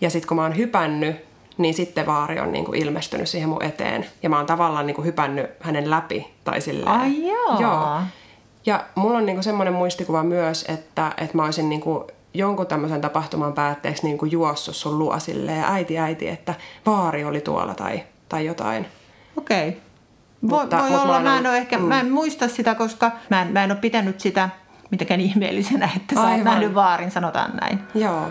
Ja 0.00 0.10
sitten 0.10 0.28
kun 0.28 0.36
mä 0.36 0.42
oon 0.42 0.56
hypännyt, 0.56 1.16
niin 1.58 1.74
sitten 1.74 2.06
Vaari 2.06 2.40
on 2.40 2.52
niinku 2.52 2.72
ilmestynyt 2.72 3.28
siihen 3.28 3.48
mun 3.48 3.62
eteen. 3.64 4.06
Ja 4.22 4.30
mä 4.30 4.36
oon 4.36 4.46
tavallaan 4.46 4.86
niinku 4.86 5.02
hypännyt 5.02 5.46
hänen 5.60 5.90
läpi. 5.90 6.34
Tai 6.44 6.60
silleen. 6.60 6.88
Ai 6.88 7.26
joo. 7.28 7.60
joo. 7.60 8.00
Ja 8.66 8.84
mulla 8.94 9.18
on 9.18 9.26
niinku 9.26 9.42
semmoinen 9.42 9.74
muistikuva 9.74 10.22
myös, 10.22 10.64
että, 10.68 11.12
että 11.16 11.36
mä 11.36 11.44
olisin 11.44 11.68
niinku 11.68 12.06
jonkun 12.34 12.66
tämmöisen 12.66 13.00
tapahtuman 13.00 13.52
päätteeksi 13.52 14.02
niinku 14.02 14.24
juossut 14.24 14.76
sun 14.76 14.98
luo 14.98 15.18
silleen, 15.18 15.64
äiti, 15.64 15.98
äiti, 15.98 16.28
että 16.28 16.54
Vaari 16.86 17.24
oli 17.24 17.40
tuolla 17.40 17.74
tai, 17.74 18.02
tai 18.28 18.46
jotain. 18.46 18.86
Okei. 19.36 19.68
Okay. 19.68 19.80
Voi, 20.48 20.60
Mutta- 20.60 20.78
voi 20.78 20.90
mutta 20.90 21.02
olla, 21.02 21.20
mä 21.20 21.38
en, 21.38 21.46
ollut- 21.46 21.58
ehkä, 21.58 21.78
mm. 21.78 21.84
mä 21.84 22.00
en 22.00 22.10
muista 22.10 22.48
sitä, 22.48 22.74
koska 22.74 23.10
mä 23.30 23.42
en, 23.42 23.48
mä 23.52 23.64
en 23.64 23.70
ole 23.70 23.78
pitänyt 23.80 24.20
sitä 24.20 24.48
mitenkään 24.90 25.20
ihmeellisenä, 25.30 25.90
että 25.96 26.14
sä 26.14 26.20
Aivan. 26.22 26.44
nähnyt 26.44 26.74
vaarin, 26.74 27.10
sanotaan 27.10 27.56
näin. 27.60 27.80
Joo. 27.94 28.28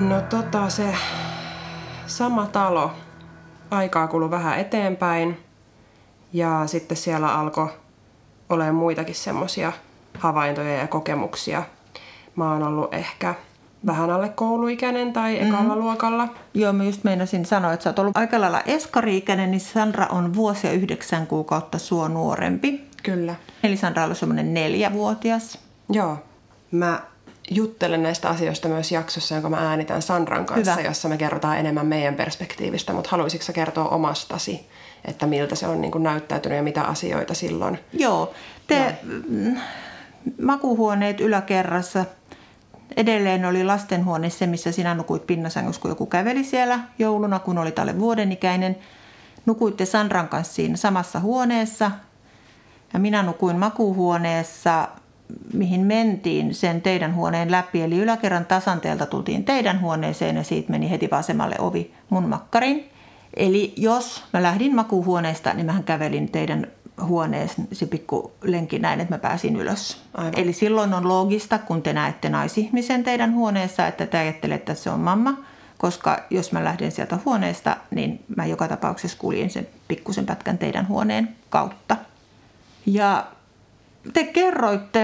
No 0.00 0.20
tota 0.20 0.68
se 0.68 0.94
sama 2.06 2.46
talo. 2.46 2.90
Aikaa 3.70 4.06
kului 4.08 4.30
vähän 4.30 4.58
eteenpäin. 4.58 5.40
Ja 6.32 6.62
sitten 6.66 6.96
siellä 6.96 7.34
alkoi 7.38 7.68
olemaan 8.48 8.74
muitakin 8.74 9.14
semmoisia 9.14 9.72
havaintoja 10.18 10.74
ja 10.76 10.86
kokemuksia. 10.86 11.62
Mä 12.36 12.52
oon 12.52 12.62
ollut 12.62 12.94
ehkä 12.94 13.34
vähän 13.86 14.10
alle 14.10 14.28
kouluikäinen 14.28 15.12
tai 15.12 15.36
ekalla 15.36 15.62
mm-hmm. 15.62 15.80
luokalla. 15.80 16.28
Joo, 16.54 16.72
mä 16.72 16.84
just 16.84 17.04
meinasin 17.04 17.44
sanoa, 17.44 17.72
että 17.72 17.84
sä 17.84 17.90
oot 17.90 17.98
ollut 17.98 18.16
aika 18.16 18.40
lailla 18.40 18.60
eskari-ikäinen, 18.60 19.50
niin 19.50 19.60
Sandra 19.60 20.06
on 20.06 20.34
vuosi 20.34 20.66
ja 20.66 20.72
yhdeksän 20.72 21.26
kuukautta 21.26 21.78
sua 21.78 22.08
nuorempi. 22.08 22.86
Kyllä. 23.02 23.34
Eli 23.62 23.76
Sandra 23.76 24.04
on 24.04 24.14
semmoinen 24.14 24.54
neljävuotias. 24.54 25.58
Joo. 25.88 26.18
Mä 26.70 27.00
juttelen 27.50 28.02
näistä 28.02 28.28
asioista 28.28 28.68
myös 28.68 28.92
jaksossa, 28.92 29.34
jonka 29.34 29.50
mä 29.50 29.68
äänitän 29.68 30.02
Sandran 30.02 30.46
kanssa, 30.46 30.76
Hyvä. 30.76 30.88
jossa 30.88 31.08
me 31.08 31.16
kerrotaan 31.16 31.58
enemmän 31.58 31.86
meidän 31.86 32.14
perspektiivistä, 32.14 32.92
mutta 32.92 33.10
haluaisitko 33.10 33.52
kertoa 33.52 33.88
omastasi, 33.88 34.66
että 35.04 35.26
miltä 35.26 35.54
se 35.54 35.66
on 35.66 35.80
niin 35.80 35.92
kuin 35.92 36.02
näyttäytynyt 36.02 36.56
ja 36.56 36.62
mitä 36.62 36.82
asioita 36.82 37.34
silloin? 37.34 37.78
Joo, 37.92 38.34
te 38.66 38.98
mm, 39.28 39.56
makuuhuoneet 40.42 41.20
yläkerrassa. 41.20 42.04
Edelleen 42.96 43.44
oli 43.44 43.64
lastenhuone 43.64 44.30
se, 44.30 44.46
missä 44.46 44.72
sinä 44.72 44.94
nukuit 44.94 45.26
pinnasängyssä, 45.26 45.82
kun 45.82 45.90
joku 45.90 46.06
käveli 46.06 46.44
siellä 46.44 46.80
jouluna, 46.98 47.38
kun 47.38 47.58
oli 47.58 47.72
alle 47.78 47.98
vuodenikäinen. 47.98 48.76
Nukuitte 49.46 49.84
Sandran 49.86 50.28
kanssa 50.28 50.54
siinä 50.54 50.76
samassa 50.76 51.20
huoneessa. 51.20 51.90
Ja 52.92 52.98
minä 52.98 53.22
nukuin 53.22 53.56
makuuhuoneessa, 53.56 54.88
mihin 55.52 55.80
mentiin 55.80 56.54
sen 56.54 56.82
teidän 56.82 57.14
huoneen 57.14 57.50
läpi. 57.50 57.82
Eli 57.82 57.98
yläkerran 57.98 58.46
tasanteelta 58.46 59.06
tultiin 59.06 59.44
teidän 59.44 59.80
huoneeseen 59.80 60.36
ja 60.36 60.44
siitä 60.44 60.70
meni 60.70 60.90
heti 60.90 61.10
vasemmalle 61.10 61.56
ovi 61.58 61.94
mun 62.10 62.28
makkarin. 62.28 62.90
Eli 63.36 63.74
jos 63.76 64.24
mä 64.32 64.42
lähdin 64.42 64.74
makuuhuoneesta, 64.74 65.54
niin 65.54 65.66
mähän 65.66 65.84
kävelin 65.84 66.30
teidän 66.30 66.66
huoneeseen 67.02 67.68
se 67.72 67.86
pikku 67.86 68.32
lenki 68.42 68.78
näin, 68.78 69.00
että 69.00 69.14
mä 69.14 69.18
pääsin 69.18 69.56
ylös. 69.56 70.02
Aivan. 70.14 70.32
Eli 70.36 70.52
silloin 70.52 70.94
on 70.94 71.08
loogista, 71.08 71.58
kun 71.58 71.82
te 71.82 71.92
näette 71.92 72.28
naisihmisen 72.28 73.04
teidän 73.04 73.34
huoneessa, 73.34 73.86
että 73.86 74.06
te 74.06 74.18
ajattelette, 74.18 74.72
että 74.72 74.82
se 74.82 74.90
on 74.90 75.00
mamma. 75.00 75.34
Koska 75.78 76.18
jos 76.30 76.52
mä 76.52 76.64
lähden 76.64 76.92
sieltä 76.92 77.18
huoneesta, 77.24 77.76
niin 77.90 78.24
mä 78.36 78.46
joka 78.46 78.68
tapauksessa 78.68 79.18
kuljin 79.18 79.50
sen 79.50 79.68
pikkusen 79.88 80.26
pätkän 80.26 80.58
teidän 80.58 80.88
huoneen 80.88 81.36
kautta. 81.50 81.96
Ja 82.86 83.26
te 84.12 84.24
kerroitte, 84.24 85.02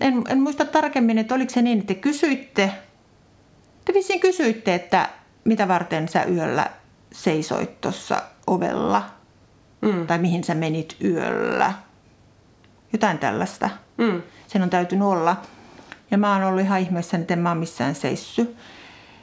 en, 0.00 0.24
en 0.28 0.42
muista 0.42 0.64
tarkemmin, 0.64 1.18
että 1.18 1.34
oliko 1.34 1.52
se 1.52 1.62
niin, 1.62 1.78
että 1.78 1.94
te 1.94 2.00
kysyitte, 2.00 2.72
te 3.84 3.94
vissiin 3.94 4.20
kysyitte, 4.20 4.74
että 4.74 5.08
mitä 5.44 5.68
varten 5.68 6.08
sä 6.08 6.24
yöllä 6.24 6.70
seisoit 7.12 7.80
tuossa 7.80 8.22
ovella. 8.46 9.10
Mm. 9.80 10.06
Tai 10.06 10.18
mihin 10.18 10.44
sä 10.44 10.54
menit 10.54 10.96
yöllä. 11.04 11.72
Jotain 12.92 13.18
tällaista. 13.18 13.70
Mm. 13.96 14.22
Sen 14.46 14.62
on 14.62 14.70
täytynyt 14.70 15.08
olla. 15.08 15.36
Ja 16.10 16.18
mä 16.18 16.32
oon 16.32 16.44
ollut 16.44 16.60
ihan 16.60 16.80
ihmeessä, 16.80 17.16
että 17.16 17.34
en 17.34 17.40
mä 17.40 17.48
oon 17.48 17.58
missään 17.58 17.94
seissy. 17.94 18.56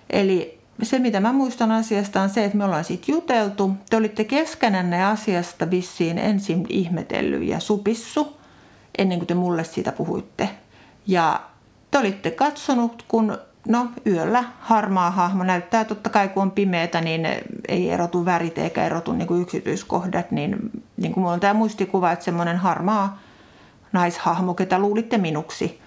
Eli 0.09 0.59
se, 0.83 0.99
mitä 0.99 1.19
mä 1.19 1.33
muistan 1.33 1.71
asiasta, 1.71 2.21
on 2.21 2.29
se, 2.29 2.45
että 2.45 2.57
me 2.57 2.65
ollaan 2.65 2.83
siitä 2.83 3.11
juteltu. 3.11 3.71
Te 3.89 3.97
olitte 3.97 4.23
keskenänne 4.23 5.05
asiasta 5.05 5.69
vissiin 5.69 6.17
ensin 6.17 6.65
ihmetellyt 6.69 7.43
ja 7.43 7.59
supissu, 7.59 8.37
ennen 8.97 9.19
kuin 9.19 9.27
te 9.27 9.33
mulle 9.33 9.63
siitä 9.63 9.91
puhuitte. 9.91 10.49
Ja 11.07 11.41
te 11.91 11.97
olitte 11.97 12.31
katsonut, 12.31 13.05
kun 13.07 13.37
no 13.67 13.87
yöllä 14.07 14.43
harmaa 14.59 15.11
hahmo 15.11 15.43
näyttää 15.43 15.85
totta 15.85 16.09
kai, 16.09 16.27
kun 16.29 16.43
on 16.43 16.51
pimeätä, 16.51 17.01
niin 17.01 17.27
ei 17.67 17.89
erotu 17.89 18.25
värit 18.25 18.57
eikä 18.57 18.85
erotu 18.85 19.13
niin 19.13 19.27
kuin 19.27 19.41
yksityiskohdat. 19.41 20.31
Niin, 20.31 20.57
niin 20.97 21.13
kuin 21.13 21.21
mulla 21.21 21.33
on 21.33 21.39
tämä 21.39 21.53
muistikuva, 21.53 22.11
että 22.11 22.25
semmoinen 22.25 22.57
harmaa 22.57 23.19
naishahmo, 23.91 24.53
ketä 24.53 24.79
luulitte 24.79 25.17
minuksi, 25.17 25.79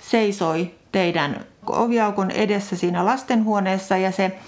seisoi 0.00 0.74
teidän 0.92 1.44
oviaukon 1.66 2.30
edessä 2.30 2.76
siinä 2.76 3.04
lastenhuoneessa 3.04 3.96
ja 3.96 4.12
se 4.12 4.38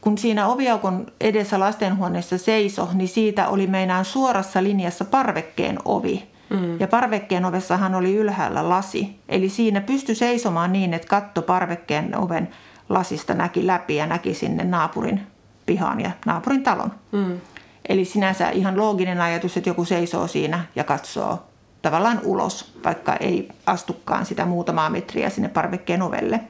kun 0.00 0.18
siinä 0.18 0.46
oviaukon 0.46 1.06
edessä 1.20 1.60
lastenhuoneessa 1.60 2.38
seiso, 2.38 2.88
niin 2.94 3.08
siitä 3.08 3.48
oli 3.48 3.66
meinaan 3.66 4.04
suorassa 4.04 4.62
linjassa 4.62 5.04
parvekkeen 5.04 5.78
ovi. 5.84 6.28
Mm. 6.50 6.80
Ja 6.80 6.88
parvekkeen 6.88 7.44
ovessahan 7.44 7.94
oli 7.94 8.14
ylhäällä 8.14 8.68
lasi. 8.68 9.20
Eli 9.28 9.48
siinä 9.48 9.80
pystyi 9.80 10.14
seisomaan 10.14 10.72
niin, 10.72 10.94
että 10.94 11.08
katto 11.08 11.42
parvekkeen 11.42 12.18
oven 12.18 12.48
lasista 12.88 13.34
näki 13.34 13.66
läpi 13.66 13.96
ja 13.96 14.06
näki 14.06 14.34
sinne 14.34 14.64
naapurin 14.64 15.26
pihaan 15.66 16.00
ja 16.00 16.10
naapurin 16.26 16.62
talon. 16.62 16.92
Mm. 17.12 17.40
Eli 17.88 18.04
sinänsä 18.04 18.50
ihan 18.50 18.76
looginen 18.76 19.20
ajatus, 19.20 19.56
että 19.56 19.70
joku 19.70 19.84
seisoo 19.84 20.26
siinä 20.26 20.64
ja 20.76 20.84
katsoo 20.84 21.48
tavallaan 21.82 22.20
ulos, 22.24 22.72
vaikka 22.84 23.16
ei 23.16 23.48
astukaan 23.66 24.26
sitä 24.26 24.44
muutamaa 24.44 24.90
metriä 24.90 25.30
sinne 25.30 25.48
parvekkeen 25.48 26.02
ovelle. 26.02 26.40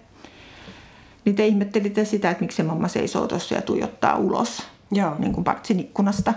Niin 1.24 1.36
te 1.36 1.46
ihmettelitte 1.46 2.04
sitä, 2.04 2.30
että 2.30 2.42
miksi 2.42 2.56
se 2.56 2.62
mamma 2.62 2.88
seisoo 2.88 3.26
tuossa 3.26 3.54
ja 3.54 3.62
tuijottaa 3.62 4.16
ulos 4.16 4.62
Joo. 4.90 5.14
niin 5.18 5.32
kuin 5.32 5.44
partsin 5.44 5.80
ikkunasta. 5.80 6.34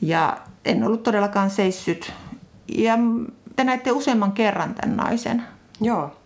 Ja 0.00 0.38
en 0.64 0.84
ollut 0.84 1.02
todellakaan 1.02 1.50
seissyt. 1.50 2.12
Ja 2.68 2.98
te 3.56 3.64
näitte 3.64 3.92
useamman 3.92 4.32
kerran 4.32 4.74
tämän 4.74 4.96
naisen. 4.96 5.42
Joo. 5.80 6.16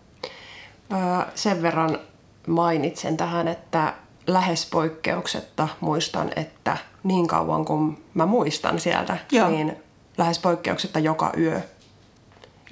Sen 1.35 1.61
verran 1.61 1.99
mainitsen 2.47 3.17
tähän, 3.17 3.47
että 3.47 3.93
lähes 4.27 4.69
poikkeuksetta 4.69 5.67
muistan, 5.79 6.31
että 6.35 6.77
niin 7.03 7.27
kauan 7.27 7.65
kuin 7.65 8.03
mä 8.13 8.25
muistan 8.25 8.79
sieltä, 8.79 9.17
Joo. 9.31 9.49
niin 9.49 9.75
lähes 10.17 10.39
poikkeuksetta 10.39 10.99
joka 10.99 11.31
yö. 11.37 11.61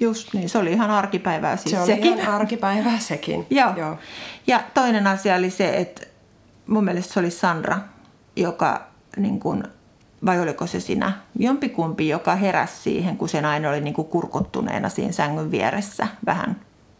Just 0.00 0.32
niin, 0.34 0.48
se 0.48 0.58
oli 0.58 0.72
ihan 0.72 0.90
arkipäivää 0.90 1.56
siis 1.56 1.70
Se 1.70 1.78
oli 1.78 1.86
sekin. 1.86 2.18
ihan 2.18 2.34
arkipäivää 2.34 2.98
sekin. 2.98 3.46
Joo. 3.50 3.76
Joo. 3.76 3.96
Ja 4.46 4.62
toinen 4.74 5.06
asia 5.06 5.34
oli 5.34 5.50
se, 5.50 5.76
että 5.76 6.06
mun 6.66 6.84
mielestä 6.84 7.12
se 7.12 7.20
oli 7.20 7.30
Sandra, 7.30 7.78
joka 8.36 8.86
niin 9.16 9.40
kuin, 9.40 9.64
vai 10.26 10.40
oliko 10.40 10.66
se 10.66 10.80
sinä, 10.80 11.12
jompikumpi, 11.38 12.08
joka 12.08 12.34
heräsi 12.34 12.82
siihen, 12.82 13.16
kun 13.16 13.28
se 13.28 13.40
nainen 13.40 13.70
oli 13.70 13.80
niin 13.80 13.94
kuin 13.94 14.08
kurkottuneena 14.08 14.88
siinä 14.88 15.12
sängyn 15.12 15.50
vieressä 15.50 16.06
vähän. 16.26 16.56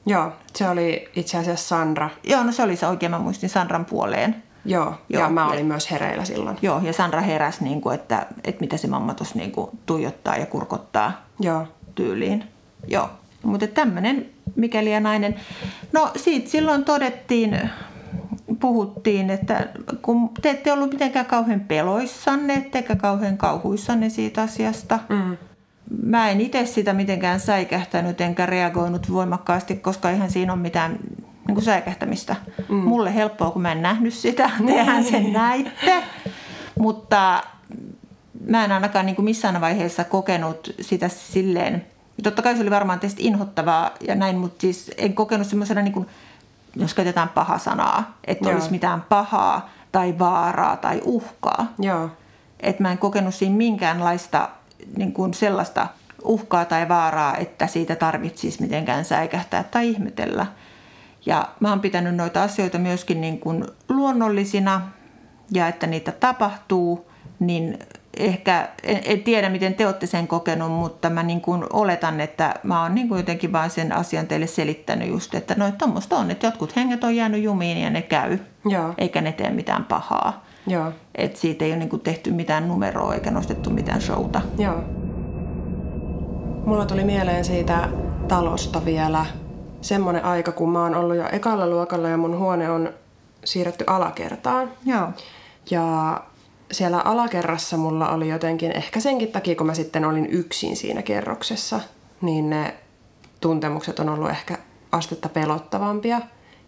Joo, 0.06 0.32
se 0.54 0.68
oli 0.68 1.08
itse 1.16 1.38
asiassa 1.38 1.68
Sandra. 1.68 2.10
Joo, 2.24 2.42
no 2.42 2.52
se 2.52 2.62
oli 2.62 2.76
se 2.76 2.86
oikein, 2.86 3.10
mä 3.10 3.18
muistin 3.18 3.50
Sandran 3.50 3.84
puoleen. 3.84 4.42
Joo, 4.64 4.94
Joo. 5.08 5.22
Ja 5.22 5.28
mä 5.28 5.48
olin 5.48 5.66
myös 5.66 5.90
hereillä 5.90 6.24
silloin. 6.24 6.58
Joo, 6.62 6.80
ja 6.84 6.92
Sandra 6.92 7.20
heräsi, 7.20 7.64
niin 7.64 7.80
kuin, 7.80 7.94
että, 7.94 8.26
että 8.44 8.60
mitä 8.60 8.76
se 8.76 8.88
mamma 8.88 9.14
tuossa 9.14 9.38
niin 9.38 9.52
kuin 9.52 9.70
tuijottaa 9.86 10.36
ja 10.36 10.46
kurkottaa 10.46 11.12
Joo. 11.40 11.66
tyyliin. 11.94 12.44
Joo, 12.88 13.10
mutta 13.42 13.66
tämmöinen 13.66 14.26
mikäli 14.56 15.00
nainen. 15.00 15.36
No 15.92 16.10
siitä 16.16 16.50
silloin 16.50 16.84
todettiin, 16.84 17.70
puhuttiin, 18.60 19.30
että 19.30 19.68
kun 20.02 20.30
te 20.42 20.50
ette 20.50 20.72
ollut 20.72 20.92
mitenkään 20.92 21.26
kauhean 21.26 21.60
peloissanne, 21.60 22.54
ettekä 22.54 22.96
kauhean 22.96 23.36
kauhuissanne 23.36 24.08
siitä 24.08 24.42
asiasta. 24.42 24.98
Mm. 25.08 25.36
Mä 26.02 26.30
en 26.30 26.40
itse 26.40 26.66
sitä 26.66 26.92
mitenkään 26.92 27.40
säikähtänyt 27.40 28.20
enkä 28.20 28.46
reagoinut 28.46 29.12
voimakkaasti, 29.12 29.76
koska 29.76 30.10
eihän 30.10 30.30
siinä 30.30 30.52
ole 30.52 30.60
mitään 30.60 30.98
niin 31.46 31.54
kuin 31.54 31.64
säikähtämistä. 31.64 32.36
Mm. 32.68 32.74
Mulle 32.76 33.14
helppoa, 33.14 33.50
kun 33.50 33.62
mä 33.62 33.72
en 33.72 33.82
nähnyt 33.82 34.14
sitä, 34.14 34.50
tehän 34.66 35.04
sen 35.04 35.32
näitte. 35.32 36.02
Mutta 36.78 37.42
mä 38.46 38.64
en 38.64 38.72
ainakaan 38.72 39.06
niin 39.06 39.16
kuin 39.16 39.24
missään 39.24 39.60
vaiheessa 39.60 40.04
kokenut 40.04 40.74
sitä 40.80 41.08
silleen 41.08 41.84
totta 42.22 42.42
kai 42.42 42.54
se 42.54 42.62
oli 42.62 42.70
varmaan 42.70 43.00
tietysti 43.00 43.24
inhottavaa 43.24 43.90
ja 44.00 44.14
näin, 44.14 44.38
mutta 44.38 44.60
siis 44.60 44.90
en 44.98 45.14
kokenut 45.14 45.46
semmoisena, 45.46 45.82
niin 45.82 45.92
kuin, 45.92 46.06
jos 46.76 46.94
käytetään 46.94 47.28
paha 47.28 47.58
sanaa, 47.58 48.18
että 48.24 48.48
Joo. 48.48 48.54
olisi 48.54 48.70
mitään 48.70 49.02
pahaa 49.08 49.70
tai 49.92 50.18
vaaraa 50.18 50.76
tai 50.76 51.00
uhkaa. 51.04 51.66
Joo. 51.78 52.10
Että 52.60 52.82
mä 52.82 52.92
en 52.92 52.98
kokenut 52.98 53.34
siinä 53.34 53.56
minkäänlaista 53.56 54.48
niin 54.96 55.12
kuin 55.12 55.34
sellaista 55.34 55.86
uhkaa 56.24 56.64
tai 56.64 56.88
vaaraa, 56.88 57.36
että 57.36 57.66
siitä 57.66 57.96
tarvitsisi 57.96 58.62
mitenkään 58.62 59.04
säikähtää 59.04 59.64
tai 59.64 59.88
ihmetellä. 59.88 60.46
Ja 61.26 61.48
mä 61.60 61.70
oon 61.70 61.80
pitänyt 61.80 62.14
noita 62.14 62.42
asioita 62.42 62.78
myöskin 62.78 63.20
niin 63.20 63.40
kuin 63.40 63.64
luonnollisina 63.88 64.80
ja 65.50 65.68
että 65.68 65.86
niitä 65.86 66.12
tapahtuu, 66.12 67.10
niin 67.38 67.78
ehkä 68.16 68.68
en, 68.82 69.00
en 69.04 69.22
tiedä, 69.22 69.48
miten 69.48 69.74
te 69.74 69.86
olette 69.86 70.06
sen 70.06 70.28
kokenut, 70.28 70.72
mutta 70.72 71.10
mä 71.10 71.22
niin 71.22 71.40
kuin 71.40 71.64
oletan, 71.72 72.20
että 72.20 72.54
mä 72.62 72.82
oon 72.82 72.94
niin 72.94 73.08
kuin 73.08 73.18
jotenkin 73.18 73.52
vaan 73.52 73.70
sen 73.70 73.92
asian 73.92 74.26
teille 74.26 74.46
selittänyt 74.46 75.08
just, 75.08 75.34
että 75.34 75.54
no 75.54 75.72
tuommoista 75.78 76.16
on, 76.16 76.30
että 76.30 76.46
jotkut 76.46 76.76
henget 76.76 77.04
on 77.04 77.16
jäänyt 77.16 77.42
jumiin 77.42 77.80
ja 77.80 77.90
ne 77.90 78.02
käy, 78.02 78.38
Joo. 78.64 78.94
eikä 78.98 79.20
ne 79.20 79.32
tee 79.32 79.50
mitään 79.50 79.84
pahaa. 79.84 80.44
Joo. 80.66 80.92
Et 81.14 81.36
siitä 81.36 81.64
ei 81.64 81.70
ole 81.70 81.78
niinku 81.78 81.98
tehty 81.98 82.30
mitään 82.32 82.68
numeroa 82.68 83.14
eikä 83.14 83.30
nostettu 83.30 83.70
mitään 83.70 84.00
showta. 84.00 84.40
Joo. 84.58 84.84
Mulla 86.66 86.86
tuli 86.86 87.04
mieleen 87.04 87.44
siitä 87.44 87.88
talosta 88.28 88.84
vielä 88.84 89.26
semmoinen 89.80 90.24
aika, 90.24 90.52
kun 90.52 90.70
mä 90.70 90.82
oon 90.82 90.94
ollut 90.94 91.16
jo 91.16 91.24
ekalla 91.32 91.66
luokalla 91.66 92.08
ja 92.08 92.16
mun 92.16 92.38
huone 92.38 92.70
on 92.70 92.90
siirretty 93.44 93.84
alakertaan. 93.86 94.70
Joo. 94.84 95.08
Ja 95.70 96.20
siellä 96.72 97.00
alakerrassa 97.00 97.76
mulla 97.76 98.08
oli 98.08 98.28
jotenkin, 98.28 98.76
ehkä 98.76 99.00
senkin 99.00 99.32
takia 99.32 99.56
kun 99.56 99.66
mä 99.66 99.74
sitten 99.74 100.04
olin 100.04 100.26
yksin 100.30 100.76
siinä 100.76 101.02
kerroksessa, 101.02 101.80
niin 102.20 102.50
ne 102.50 102.74
tuntemukset 103.40 103.98
on 103.98 104.08
ollut 104.08 104.30
ehkä 104.30 104.58
astetta 104.92 105.28
pelottavampia. 105.28 106.20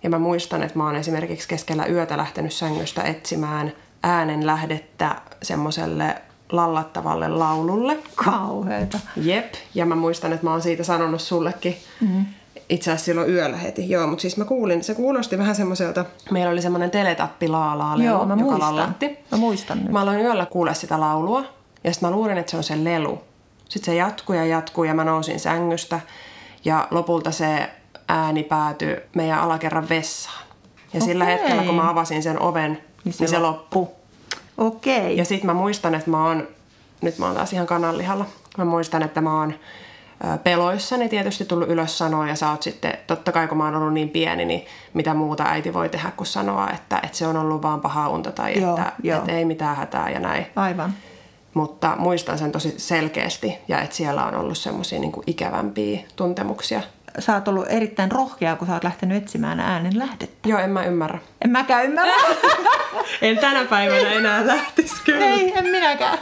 Ja 0.03 0.11
mä 0.11 0.19
muistan, 0.19 0.63
että 0.63 0.79
mä 0.79 0.85
oon 0.85 0.97
esimerkiksi 0.97 1.49
keskellä 1.49 1.87
yötä 1.87 2.17
lähtenyt 2.17 2.53
sängystä 2.53 3.03
etsimään 3.03 3.73
äänen 4.03 4.47
lähdettä 4.47 5.17
semmoiselle 5.43 6.23
lallattavalle 6.53 7.29
laululle. 7.29 7.99
Kauheeta. 8.15 8.99
Jep, 9.17 9.55
ja 9.75 9.87
mä 9.87 9.95
muistan, 9.95 10.33
että 10.33 10.47
mä 10.47 10.51
oon 10.51 10.63
siitä 10.63 10.85
sanonut 10.85 11.21
sullekin 11.21 11.77
mm. 12.01 12.25
Itse 12.73 12.91
asiassa 12.91 13.05
silloin 13.05 13.31
yöllä 13.31 13.57
heti. 13.57 13.91
Joo, 13.91 14.07
mutta 14.07 14.23
siis 14.23 14.37
mä 14.37 14.45
kuulin, 14.45 14.85
se 14.85 14.95
kuulosti 14.95 15.39
vähän 15.39 15.55
semmoiselta, 15.55 16.05
meillä 16.31 16.53
oli 16.53 16.63
semmoinen 16.63 16.91
teletappi-laalaa 16.91 17.99
lelu, 17.99 18.09
Joo, 18.09 18.27
mä 18.27 18.33
joka 18.35 18.43
muistan. 18.45 18.61
lallatti. 18.61 19.19
Mä 19.33 19.39
muistan 19.39 19.79
nyt. 19.79 19.93
Mä 19.93 20.01
aloin 20.01 20.21
yöllä 20.21 20.47
kuulla 20.47 20.75
sitä 20.75 21.01
laulua, 21.01 21.45
ja 21.85 21.93
sitten 21.93 22.11
mä 22.11 22.17
luulin, 22.17 22.39
että 22.39 22.51
se 22.51 22.57
on 22.57 22.65
se 22.65 22.85
lelu. 22.85 23.19
Sitten 23.69 23.93
se 23.93 23.99
jatkuu 23.99 24.37
ja 24.37 24.45
jatkuu, 24.45 24.85
ja 24.85 24.95
mä 24.95 25.05
nousin 25.05 25.41
sängystä, 25.41 26.01
ja 26.65 26.89
lopulta 26.91 27.31
se 27.31 27.71
ääni 28.09 28.43
päätyi 28.43 28.97
meidän 29.15 29.39
alakerran 29.39 29.89
vessaan. 29.89 30.43
Ja 30.95 31.01
sillä 31.01 31.25
Okei. 31.25 31.37
hetkellä, 31.37 31.63
kun 31.63 31.75
mä 31.75 31.91
avasin 31.91 32.23
sen 32.23 32.43
oven, 32.43 32.83
niin 33.05 33.13
se, 33.13 33.25
niin 33.25 33.31
se 33.31 33.39
loppui. 33.39 33.87
Okei. 34.59 35.17
Ja 35.17 35.25
sitten 35.25 35.47
mä 35.47 35.55
muistan, 35.55 35.95
että 35.95 36.11
mä 36.11 36.27
oon, 36.27 36.49
nyt 37.01 37.19
mä 37.19 37.27
oon 37.27 37.35
taas 37.35 37.53
ihan 37.53 37.67
kananlihalla, 37.67 38.27
mä 38.59 38.65
muistan, 38.65 39.03
että 39.03 39.21
mä 39.21 39.39
oon 39.41 39.55
peloissani 40.45 41.09
tietysti 41.09 41.45
tullut 41.45 41.69
ylös 41.69 41.99
sanoa 41.99 42.29
ja 42.29 42.35
sä 42.35 42.51
oot 42.51 42.63
sitten, 42.63 42.99
totta 43.07 43.33
kai 43.33 43.49
kun 43.49 43.59
mä 43.59 43.65
oon 43.65 43.77
ollut 43.77 43.93
niin 43.93 44.11
pieni, 44.11 44.45
niin 44.45 44.67
mitä 44.95 45.15
muuta 45.15 45.45
äiti 45.45 45.75
voi 45.75 45.89
tehdä 45.89 46.11
kuin 46.17 46.27
sanoa, 46.27 46.71
että, 46.71 47.01
että 47.03 47.19
se 47.19 47.27
on 47.27 47.37
ollut 47.37 47.63
vaan 47.63 47.81
paha 47.81 48.09
unta 48.09 48.33
tai 48.33 48.61
Joo, 48.61 48.71
että, 48.71 48.93
joo. 49.03 49.19
että 49.19 49.33
ei 49.33 49.45
mitään 49.45 49.77
hätää 49.77 50.11
ja 50.11 50.21
näin. 50.21 50.47
Aivan. 50.57 50.95
Mutta 51.55 51.97
muistan 51.99 52.39
sen 52.39 52.53
tosi 52.53 52.75
selkeästi 52.77 53.55
ja 53.69 53.81
että 53.81 53.97
siellä 53.97 54.25
on 54.27 54.35
ollut 54.35 54.59
semmoisia 54.59 54.99
niin 54.99 55.13
ikävämpiä 55.27 56.01
tuntemuksia. 56.17 56.81
Sä 57.19 57.35
oot 57.35 57.49
ollut 57.49 57.67
erittäin 57.69 58.13
rohkea, 58.13 58.57
kun 58.57 58.67
sä 58.67 58.75
oot 58.75 58.85
lähtenyt 58.85 59.23
etsimään 59.23 59.61
äänen 59.61 59.99
lähdettä. 59.99 60.49
Joo, 60.49 60.59
en 60.59 60.71
mä 60.71 60.85
ymmärrä. 60.85 61.19
En 61.45 61.51
mäkään 61.51 61.85
ymmärrä. 61.85 62.15
En 63.23 63.39
tänä 63.39 63.65
päivänä 63.65 64.13
enää 64.13 64.47
lähtisi 64.47 64.95
kyllä. 65.05 65.27
Ei, 65.27 65.53
en 65.57 65.65
minäkään. 65.65 66.19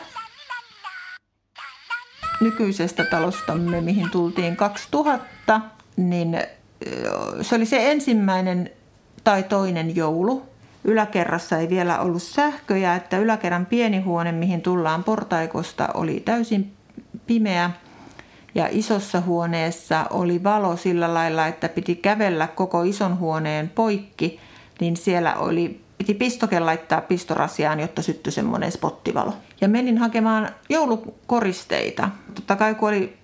Nykyisestä 2.41 3.05
talostamme, 3.05 3.81
mihin 3.81 4.11
tultiin 4.11 4.57
2000, 4.57 5.61
niin 5.97 6.39
se 7.43 7.55
oli 7.55 7.67
se 7.67 7.91
ensimmäinen 7.91 8.71
tai 9.25 9.43
toinen 9.43 9.97
joulu. 9.97 10.43
Yläkerrassa 10.85 11.59
ei 11.59 11.69
vielä 11.69 12.01
ollut 12.01 12.23
sähköjä, 12.23 12.95
että 12.95 13.19
yläkerran 13.19 13.67
pieni 13.67 14.01
huone, 14.01 14.33
mihin 14.33 14.63
tullaan 14.63 15.05
portaikosta, 15.05 15.89
oli 15.95 16.21
täysin 16.25 16.73
pimeä. 17.27 17.71
Ja 18.55 18.69
isossa 18.71 19.21
huoneessa 19.21 20.07
oli 20.11 20.43
valo 20.43 20.77
sillä 20.77 21.15
lailla, 21.15 21.47
että 21.47 21.69
piti 21.69 21.97
kävellä 21.97 22.47
koko 22.47 22.83
ison 22.83 23.19
huoneen 23.19 23.69
poikki, 23.69 24.41
niin 24.81 24.97
siellä 24.97 25.35
oli, 25.35 25.81
piti 26.15 26.19
pistoke 26.19 26.61
laittaa 26.61 27.01
pistorasiaan, 27.01 27.81
jotta 27.81 28.03
syttyi 28.03 28.33
semmoinen 28.33 28.73
spottivalo. 28.73 29.35
Ja 29.61 29.69
menin 29.69 29.99
hakemaan 29.99 30.49
joulukoristeita. 30.69 32.09
Totta 32.35 32.57
kai 32.57 32.75
kun 32.75 32.89
oli 32.89 33.17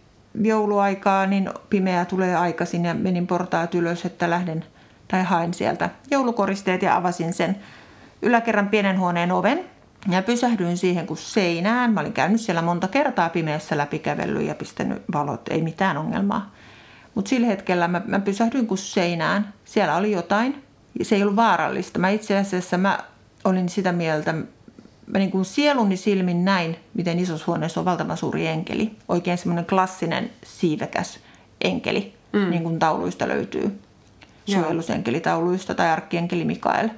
jouluaikaa, 0.42 1.26
niin 1.26 1.50
pimeä 1.70 2.04
tulee 2.04 2.36
aikaisin 2.36 2.84
ja 2.84 2.94
menin 2.94 3.26
portaat 3.26 3.74
ylös, 3.74 4.04
että 4.04 4.30
lähden 4.30 4.64
tai 5.08 5.22
hain 5.22 5.54
sieltä 5.54 5.90
joulukoristeet 6.10 6.82
ja 6.82 6.96
avasin 6.96 7.32
sen 7.32 7.56
yläkerran 8.22 8.68
pienen 8.68 8.98
huoneen 9.00 9.32
oven. 9.32 9.64
Ja 10.10 10.22
pysähdyin 10.22 10.76
siihen 10.76 11.06
kuin 11.06 11.18
seinään. 11.18 11.92
Mä 11.92 12.00
olin 12.00 12.12
käynyt 12.12 12.40
siellä 12.40 12.62
monta 12.62 12.88
kertaa 12.88 13.28
pimeässä 13.28 13.76
läpikävellyt 13.76 14.46
ja 14.46 14.54
pistänyt 14.54 15.02
valot, 15.12 15.48
ei 15.48 15.62
mitään 15.62 15.96
ongelmaa. 15.96 16.54
Mutta 17.14 17.28
sillä 17.28 17.46
hetkellä 17.46 17.88
mä, 17.88 18.02
mä 18.06 18.20
pysähdyin 18.20 18.66
kuin 18.66 18.78
seinään. 18.78 19.52
Siellä 19.64 19.96
oli 19.96 20.12
jotain. 20.12 20.65
Se 21.02 21.16
ei 21.16 21.22
ollut 21.22 21.36
vaarallista. 21.36 21.98
Mä 21.98 22.08
itse 22.08 22.38
asiassa 22.38 22.78
mä 22.78 22.98
olin 23.44 23.68
sitä 23.68 23.92
mieltä, 23.92 24.32
mä 25.06 25.18
niin 25.18 25.30
kuin 25.30 25.44
sieluni 25.44 25.96
silmin 25.96 26.44
näin, 26.44 26.76
miten 26.94 27.18
isossa 27.18 27.44
huoneessa 27.46 27.80
on 27.80 27.84
valtavan 27.84 28.16
suuri 28.16 28.46
enkeli. 28.46 28.92
Oikein 29.08 29.38
semmoinen 29.38 29.66
klassinen 29.66 30.30
siivekäs 30.44 31.18
enkeli, 31.60 32.14
mm. 32.32 32.50
niin 32.50 32.62
kuin 32.62 32.78
tauluista 32.78 33.28
löytyy. 33.28 33.80
Suojelusenkelitauluista 34.46 35.74
tai 35.74 35.88
arkkienkeli 35.88 36.44
Mikael. 36.44 36.88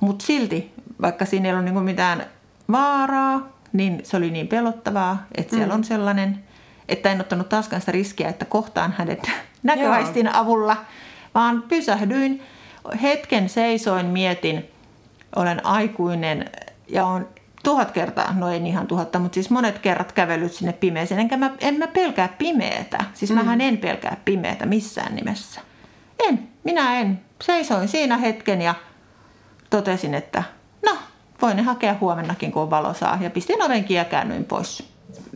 Mutta 0.00 0.26
silti, 0.26 0.72
vaikka 1.00 1.24
siinä 1.24 1.48
ei 1.48 1.52
ollut 1.52 1.64
niinku 1.64 1.80
mitään 1.80 2.26
vaaraa, 2.72 3.48
niin 3.72 4.00
se 4.02 4.16
oli 4.16 4.30
niin 4.30 4.48
pelottavaa, 4.48 5.26
että 5.34 5.56
siellä 5.56 5.74
on 5.74 5.84
sellainen, 5.84 6.44
että 6.88 7.12
en 7.12 7.20
ottanut 7.20 7.48
taaskaan 7.48 7.82
sitä 7.82 7.92
riskiä, 7.92 8.28
että 8.28 8.44
kohtaan 8.44 8.94
hänet 8.98 9.30
näköaistin 9.62 10.34
avulla, 10.34 10.76
vaan 11.34 11.62
pysähdyin, 11.68 12.42
hetken 13.02 13.48
seisoin, 13.48 14.06
mietin, 14.06 14.70
olen 15.36 15.66
aikuinen 15.66 16.50
ja 16.88 17.06
on 17.06 17.28
tuhat 17.62 17.90
kertaa, 17.90 18.32
no 18.32 18.48
ei 18.48 18.66
ihan 18.66 18.86
tuhatta, 18.86 19.18
mutta 19.18 19.34
siis 19.34 19.50
monet 19.50 19.78
kerrat 19.78 20.12
kävellyt 20.12 20.52
sinne 20.52 20.72
pimeeseen, 20.72 21.20
enkä 21.20 21.36
mä, 21.36 21.50
en 21.60 21.74
mä 21.74 21.86
pelkää 21.86 22.28
pimeätä. 22.38 23.04
Siis 23.14 23.30
mm. 23.30 23.36
mähän 23.36 23.60
en 23.60 23.78
pelkää 23.78 24.16
pimeätä 24.24 24.66
missään 24.66 25.14
nimessä. 25.14 25.60
En, 26.28 26.48
minä 26.64 27.00
en. 27.00 27.20
Seisoin 27.42 27.88
siinä 27.88 28.16
hetken 28.16 28.62
ja 28.62 28.74
totesin, 29.70 30.14
että 30.14 30.42
no, 30.86 30.96
voin 31.42 31.56
ne 31.56 31.62
hakea 31.62 31.96
huomennakin, 32.00 32.52
kun 32.52 32.62
on 32.62 32.70
valosaa. 32.70 33.18
Ja 33.20 33.30
pistin 33.30 33.62
oven 33.62 33.84
kiinni 33.84 33.98
ja 33.98 34.04
käännyin 34.04 34.44
pois. 34.44 34.91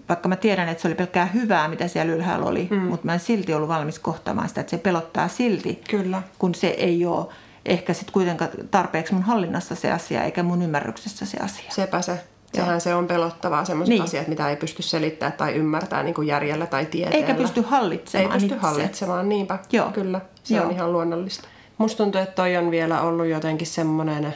Vaikka 0.08 0.28
mä 0.28 0.36
tiedän, 0.36 0.68
että 0.68 0.82
se 0.82 0.88
oli 0.88 0.94
pelkkää 0.94 1.26
hyvää, 1.26 1.68
mitä 1.68 1.88
siellä 1.88 2.12
ylhäällä 2.12 2.46
oli, 2.46 2.68
mm. 2.70 2.76
mutta 2.78 3.06
mä 3.06 3.14
en 3.14 3.20
silti 3.20 3.54
ollut 3.54 3.68
valmis 3.68 3.98
kohtaamaan 3.98 4.48
sitä, 4.48 4.60
että 4.60 4.70
se 4.70 4.78
pelottaa 4.78 5.28
silti, 5.28 5.82
Kyllä. 5.90 6.22
kun 6.38 6.54
se 6.54 6.66
ei 6.66 7.06
ole 7.06 7.26
ehkä 7.66 7.92
sitten 7.94 8.12
kuitenkaan 8.12 8.50
tarpeeksi 8.70 9.14
mun 9.14 9.22
hallinnassa 9.22 9.74
se 9.74 9.92
asia, 9.92 10.22
eikä 10.24 10.42
mun 10.42 10.62
ymmärryksessä 10.62 11.26
se 11.26 11.38
asia. 11.38 11.70
Sepä 11.70 12.02
se. 12.02 12.20
Sehän 12.54 12.80
se 12.80 12.94
on 12.94 13.06
pelottavaa, 13.06 13.64
semmoiset 13.64 13.88
Niin. 13.88 13.98
niin. 13.98 14.04
asiat, 14.08 14.28
mitä 14.28 14.50
ei 14.50 14.56
pysty 14.56 14.82
selittämään 14.82 15.32
tai 15.32 15.54
ymmärtää 15.54 16.02
niin 16.02 16.14
kuin 16.14 16.28
järjellä 16.28 16.66
tai 16.66 16.86
tieteellä. 16.86 17.16
Eikä 17.16 17.34
pysty 17.34 17.62
hallitsemaan 17.62 18.32
Ei 18.32 18.38
pysty 18.38 18.54
itse. 18.54 18.66
hallitsemaan, 18.66 19.28
niinpä. 19.28 19.58
Joo. 19.72 19.90
Kyllä, 19.90 20.20
se 20.42 20.56
Joo. 20.56 20.64
on 20.66 20.70
ihan 20.72 20.92
luonnollista. 20.92 21.48
Musta 21.78 21.96
tuntuu, 22.02 22.20
että 22.20 22.34
toi 22.34 22.56
on 22.56 22.70
vielä 22.70 23.00
ollut 23.00 23.26
jotenkin 23.26 23.66
semmoinen 23.66 24.34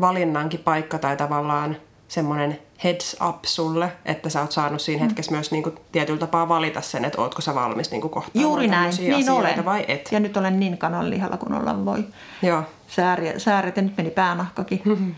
valinnankin 0.00 0.60
paikka 0.60 0.98
tai 0.98 1.16
tavallaan 1.16 1.76
semmoinen 2.14 2.58
heads 2.84 3.16
up 3.28 3.44
sulle, 3.44 3.92
että 4.04 4.28
sä 4.28 4.40
oot 4.40 4.52
saanut 4.52 4.80
siinä 4.80 5.04
hetkessä 5.04 5.32
myös 5.32 5.50
niin 5.50 5.62
kuin 5.62 5.74
tietyllä 5.92 6.18
tapaa 6.18 6.48
valita 6.48 6.80
sen, 6.80 7.04
että 7.04 7.20
ootko 7.20 7.42
sä 7.42 7.54
valmis 7.54 7.90
niin 7.90 8.00
kuin 8.00 8.10
kohtaamaan 8.10 8.42
Juuri 8.42 8.68
näin, 8.68 8.94
niin 8.98 9.30
olen. 9.30 9.64
vai 9.64 9.84
et. 9.88 10.08
Ja 10.12 10.20
nyt 10.20 10.36
olen 10.36 10.60
niin 10.60 10.78
kananlihalla 10.78 11.36
kuin 11.36 11.54
olla 11.54 11.84
voi. 11.84 12.04
Joo. 12.42 12.62
Sääriä, 12.88 13.38
sääret 13.38 13.76
ja 13.76 13.82
nyt 13.82 13.96
meni 13.96 14.10
päänahkakin. 14.10 14.82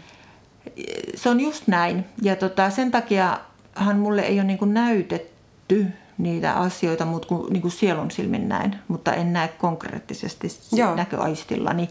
Se 1.14 1.30
on 1.30 1.40
just 1.40 1.66
näin. 1.66 2.04
Ja 2.22 2.37
tota, 2.37 2.70
sen 2.70 2.90
takiahan 2.90 3.98
mulle 3.98 4.22
ei 4.22 4.38
ole 4.38 4.46
niin 4.46 4.59
kuin 4.59 4.74
näytetty 4.74 5.87
niitä 6.18 6.52
asioita, 6.52 7.04
mutta 7.04 7.28
kuin, 7.28 7.52
niin 7.52 7.61
kuin 7.61 7.72
sielun 7.72 8.11
silmin 8.11 8.48
näin, 8.48 8.76
mutta 8.88 9.14
en 9.14 9.32
näe 9.32 9.48
konkreettisesti 9.48 10.48
Joo. 10.72 10.94
näköaistillani, 10.94 11.88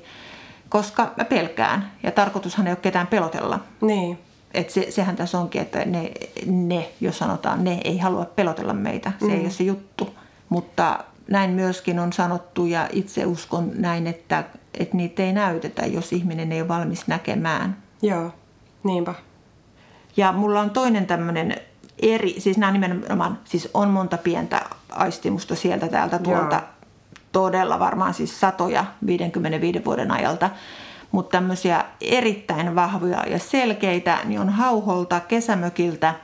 koska 0.70 1.14
mä 1.18 1.26
pelkään. 1.26 1.92
Ja 2.04 2.12
tarkoitushan 2.12 2.68
ei 2.68 2.72
ole 2.72 2.80
ketään 2.82 3.08
pelotella. 3.08 3.60
Niin. 3.82 4.20
Et 4.56 4.70
se, 4.70 4.92
sehän 4.92 5.16
tässä 5.16 5.40
onkin, 5.40 5.62
että 5.62 5.86
ne, 5.86 6.12
ne, 6.46 6.90
jos 7.02 7.18
sanotaan 7.18 7.64
ne, 7.64 7.82
ei 7.84 7.98
halua 7.98 8.26
pelotella 8.26 8.74
meitä. 8.74 9.12
Se 9.20 9.26
mm. 9.26 9.34
ei 9.34 9.40
ole 9.40 9.50
se 9.50 9.64
juttu. 9.64 10.16
Mutta 10.50 11.00
näin 11.28 11.50
myöskin 11.50 12.00
on 12.00 12.14
sanottu 12.14 12.66
ja 12.66 12.90
itse 12.92 13.26
uskon 13.26 13.72
näin, 13.76 14.08
että, 14.08 14.44
että 14.74 14.98
niitä 14.98 15.24
ei 15.24 15.34
näytetä, 15.34 15.86
jos 15.86 16.14
ihminen 16.14 16.52
ei 16.52 16.62
ole 16.62 16.68
valmis 16.68 17.08
näkemään. 17.08 17.78
Joo, 18.02 18.32
niinpä. 18.84 19.14
Ja 20.18 20.32
mulla 20.32 20.62
on 20.62 20.70
toinen 20.70 21.06
tämmöinen 21.06 21.56
eri, 22.02 22.36
siis 22.40 22.58
nämä 22.58 22.72
nimenomaan, 22.72 23.40
siis 23.44 23.70
on 23.74 23.90
monta 23.90 24.18
pientä 24.18 24.62
aistimusta 24.90 25.56
sieltä 25.56 25.88
täältä 25.88 26.20
tuolta, 26.20 26.56
Joo. 26.56 26.66
todella 27.32 27.80
varmaan 27.80 28.14
siis 28.14 28.40
satoja 28.40 28.86
55 29.06 29.86
vuoden 29.86 30.12
ajalta, 30.12 30.50
mutta 31.16 31.38
tämmöisiä 31.38 31.86
erittäin 32.02 32.76
vahvoja 32.76 33.24
ja 33.30 33.40
selkeitä, 33.40 34.20
niin 34.26 34.40
on 34.40 34.50
hauholta, 34.50 35.20
kesämökiltä. 35.20 36.16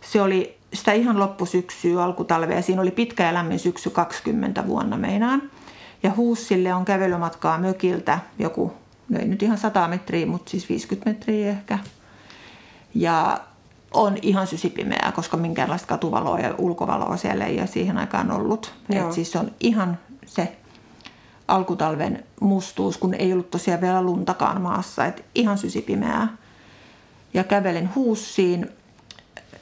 Se 0.00 0.22
oli 0.22 0.56
sitä 0.72 0.92
ihan 0.92 1.18
loppusyksyä, 1.18 2.04
alkutalvea. 2.04 2.62
Siinä 2.62 2.82
oli 2.82 2.90
pitkä 2.90 3.26
ja 3.26 3.34
lämmin 3.34 3.58
syksy 3.58 3.90
20 3.90 4.66
vuonna 4.66 4.96
meinaan. 4.96 5.42
Ja 6.02 6.10
Huussille 6.16 6.74
on 6.74 6.84
kävelymatkaa 6.84 7.58
mökiltä 7.58 8.18
joku, 8.38 8.72
no 9.08 9.18
ei 9.18 9.28
nyt 9.28 9.42
ihan 9.42 9.58
100 9.58 9.88
metriä, 9.88 10.26
mutta 10.26 10.50
siis 10.50 10.68
50 10.68 11.10
metriä 11.10 11.50
ehkä. 11.50 11.78
Ja 12.94 13.40
on 13.94 14.16
ihan 14.22 14.46
sysipimeää, 14.46 15.12
koska 15.14 15.36
minkäänlaista 15.36 15.88
katuvaloa 15.88 16.38
ja 16.38 16.54
ulkovaloa 16.58 17.16
siellä 17.16 17.44
ei 17.44 17.58
ole 17.58 17.66
siihen 17.66 17.98
aikaan 17.98 18.30
ollut. 18.30 18.74
Joo. 18.88 19.06
Et 19.06 19.12
siis 19.12 19.36
on 19.36 19.50
ihan 19.60 19.98
se 20.26 20.56
alkutalven 21.48 22.24
mustuus, 22.40 22.98
kun 22.98 23.14
ei 23.14 23.32
ollut 23.32 23.50
tosiaan 23.50 23.80
vielä 23.80 24.02
luntakaan 24.02 24.60
maassa. 24.60 25.06
Et 25.06 25.24
ihan 25.34 25.58
sysipimeää. 25.58 26.36
Ja 27.34 27.44
kävelen 27.44 27.94
Huussiin 27.94 28.68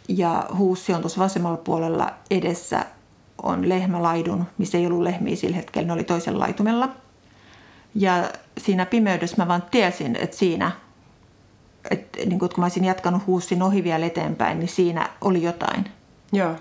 ja 0.08 0.46
Huussi 0.56 0.92
on 0.94 1.00
tuossa 1.00 1.20
vasemmalla 1.20 1.56
puolella 1.56 2.12
edessä 2.30 2.84
on 3.42 3.68
lehmälaidun, 3.68 4.44
missä 4.58 4.78
ei 4.78 4.86
ollut 4.86 5.02
lehmiä 5.02 5.36
sillä 5.36 5.56
hetkellä, 5.56 5.86
ne 5.86 5.92
oli 5.92 6.04
toisen 6.04 6.38
laitumella. 6.38 6.88
Ja 7.94 8.30
siinä 8.58 8.86
pimeydessä 8.86 9.36
mä 9.36 9.48
vaan 9.48 9.62
tiesin, 9.70 10.16
että 10.16 10.36
siinä, 10.36 10.72
että 11.90 12.18
niin 12.26 12.38
kun 12.38 12.48
mä 12.56 12.64
olisin 12.64 12.84
jatkanut 12.84 13.26
Huussin 13.26 13.62
ohi 13.62 13.84
vielä 13.84 14.06
eteenpäin, 14.06 14.58
niin 14.58 14.68
siinä 14.68 15.08
oli 15.20 15.42
jotain. 15.42 15.84
Joo. 16.32 16.54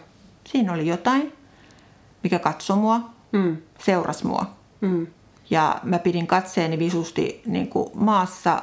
Siinä 0.48 0.74
oli 0.74 0.88
jotain, 0.88 1.34
mikä 2.24 2.40
katsoi 2.40 2.78
mua, 2.78 3.00
Mm. 3.32 3.58
seurasi 3.80 4.28
mua. 4.28 4.46
Mm. 4.84 5.08
Ja 5.50 5.80
mä 5.84 6.00
pidin 6.00 6.28
katseeni 6.28 6.80
visusti 6.80 7.42
niin 7.46 7.68
kuin 7.68 7.90
maassa. 7.94 8.62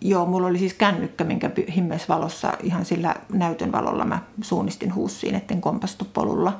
Joo, 0.00 0.26
mulla 0.26 0.46
oli 0.46 0.58
siis 0.58 0.74
kännykkä, 0.74 1.24
minkä 1.24 1.50
himmesvalossa 1.76 2.52
ihan 2.62 2.84
sillä 2.84 3.14
näytön 3.32 3.72
valolla 3.72 4.04
mä 4.04 4.18
suunnistin 4.40 4.94
huussiin, 4.94 5.34
etten 5.34 5.60
kompastu 5.60 6.06
polulla. 6.12 6.58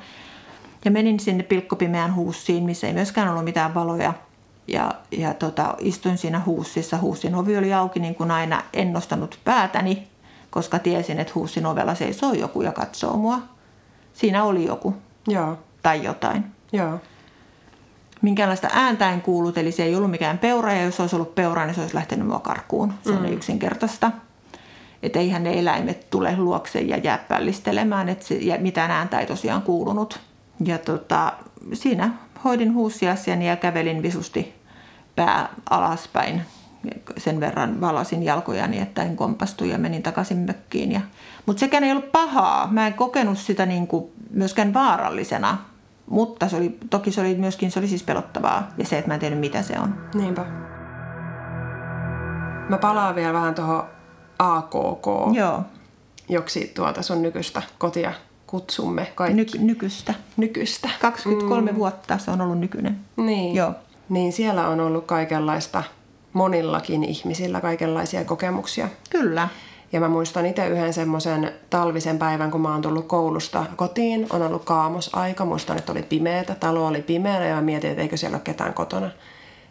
Ja 0.85 0.91
menin 0.91 1.19
sinne 1.19 1.43
pilkkopimeään 1.43 2.15
huussiin, 2.15 2.63
missä 2.63 2.87
ei 2.87 2.93
myöskään 2.93 3.29
ollut 3.29 3.43
mitään 3.43 3.73
valoja. 3.73 4.13
Ja, 4.67 4.93
ja 5.11 5.33
tota, 5.33 5.75
istuin 5.79 6.17
siinä 6.17 6.41
huussissa. 6.45 6.97
Huussin 6.97 7.35
ovi 7.35 7.57
oli 7.57 7.73
auki 7.73 7.99
niin 7.99 8.15
kuin 8.15 8.31
aina. 8.31 8.63
En 8.73 8.93
nostanut 8.93 9.39
päätäni, 9.43 10.07
koska 10.49 10.79
tiesin, 10.79 11.19
että 11.19 11.33
huussin 11.35 11.65
ovella 11.65 11.95
seisoo 11.95 12.33
joku 12.33 12.61
ja 12.61 12.71
katsoo 12.71 13.17
mua. 13.17 13.39
Siinä 14.13 14.43
oli 14.43 14.65
joku 14.65 14.95
Joo. 15.27 15.57
tai 15.81 16.03
jotain 16.03 16.45
Joo. 16.71 16.99
Minkäänlaista 18.23 18.67
ääntä 18.71 19.09
en 19.09 19.21
kuullut, 19.21 19.57
eli 19.57 19.71
se 19.71 19.83
ei 19.83 19.95
ollut 19.95 20.11
mikään 20.11 20.37
peura, 20.37 20.73
ja 20.73 20.83
jos 20.83 20.99
olisi 20.99 21.15
ollut 21.15 21.35
peura, 21.35 21.65
niin 21.65 21.75
se 21.75 21.81
olisi 21.81 21.95
lähtenyt 21.95 22.27
mua 22.27 22.39
karkuun. 22.39 22.93
Se 23.03 23.11
on 23.11 23.21
mm. 23.21 23.33
yksinkertaista. 23.33 24.11
Että 25.03 25.19
eihän 25.19 25.43
ne 25.43 25.59
eläimet 25.59 26.09
tule 26.09 26.37
luokse 26.37 26.81
ja 26.81 26.97
jää 26.97 27.17
pällistelemään, 27.27 28.09
että 28.09 28.25
se, 28.25 28.35
ja 28.35 28.57
mitään 28.59 28.91
ääntä 28.91 29.19
ei 29.19 29.25
tosiaan 29.25 29.61
kuulunut. 29.61 30.19
Ja 30.65 30.77
tota, 30.77 31.33
siinä 31.73 32.09
hoidin 32.43 32.73
huussiasiani 32.73 33.47
ja 33.47 33.55
kävelin 33.55 34.03
visusti 34.03 34.53
pää 35.15 35.49
alaspäin. 35.69 36.41
Sen 37.17 37.39
verran 37.39 37.81
valasin 37.81 38.23
jalkojani, 38.23 38.79
että 38.79 39.03
en 39.03 39.15
kompastu 39.15 39.65
ja 39.65 39.77
menin 39.77 40.03
takaisin 40.03 40.37
mökkiin. 40.37 40.91
Ja, 40.91 41.01
mutta 41.45 41.59
sekään 41.59 41.83
ei 41.83 41.91
ollut 41.91 42.11
pahaa. 42.11 42.67
Mä 42.71 42.87
en 42.87 42.93
kokenut 42.93 43.37
sitä 43.37 43.65
niin 43.65 43.87
kuin 43.87 44.05
myöskään 44.29 44.73
vaarallisena. 44.73 45.57
Mutta 46.09 46.49
se 46.49 46.55
oli, 46.55 46.77
toki 46.89 47.11
se 47.11 47.21
oli 47.21 47.35
myöskin 47.35 47.71
se 47.71 47.79
oli 47.79 47.87
siis 47.87 48.03
pelottavaa. 48.03 48.67
Ja 48.77 48.85
se, 48.85 48.97
että 48.97 49.07
mä 49.09 49.13
en 49.13 49.19
tiennyt 49.19 49.39
mitä 49.39 49.61
se 49.61 49.79
on. 49.79 49.95
Niinpä. 50.13 50.45
Mä 52.69 52.77
palaan 52.77 53.15
vielä 53.15 53.33
vähän 53.33 53.55
tuohon 53.55 53.83
AKK, 54.39 55.05
Joo, 55.33 55.61
joksi 56.29 56.71
tuota 56.75 57.01
sun 57.01 57.21
nykyistä 57.21 57.61
kotia 57.77 58.13
kutsumme 58.47 59.11
kaikki. 59.15 59.57
Ny- 59.57 59.65
nykyistä. 59.65 60.13
nykyistä. 60.37 60.89
23 61.01 61.71
mm. 61.71 61.77
vuotta 61.77 62.17
se 62.17 62.31
on 62.31 62.41
ollut 62.41 62.59
nykyinen. 62.59 62.99
Niin. 63.15 63.55
Joo. 63.55 63.73
Niin 64.09 64.33
siellä 64.33 64.67
on 64.67 64.79
ollut 64.79 65.05
kaikenlaista, 65.05 65.83
monillakin 66.33 67.03
ihmisillä 67.03 67.61
kaikenlaisia 67.61 68.25
kokemuksia. 68.25 68.89
Kyllä. 69.09 69.47
Ja 69.93 69.99
mä 69.99 70.07
muistan 70.09 70.45
itse 70.45 70.67
yhden 70.67 70.93
semmoisen 70.93 71.51
talvisen 71.69 72.17
päivän, 72.19 72.51
kun 72.51 72.61
mä 72.61 72.71
oon 72.71 72.81
tullut 72.81 73.07
koulusta 73.07 73.65
kotiin. 73.75 74.27
On 74.29 74.41
ollut 74.41 74.65
kaamosaika. 74.65 75.45
Muistan, 75.45 75.77
että 75.77 75.91
oli 75.91 76.03
pimeätä. 76.03 76.55
Talo 76.55 76.87
oli 76.87 77.01
pimeä 77.01 77.45
ja 77.47 77.55
mä 77.55 77.61
mietin, 77.61 77.89
että 77.89 78.01
eikö 78.01 78.17
siellä 78.17 78.35
ole 78.35 78.41
ketään 78.43 78.73
kotona. 78.73 79.09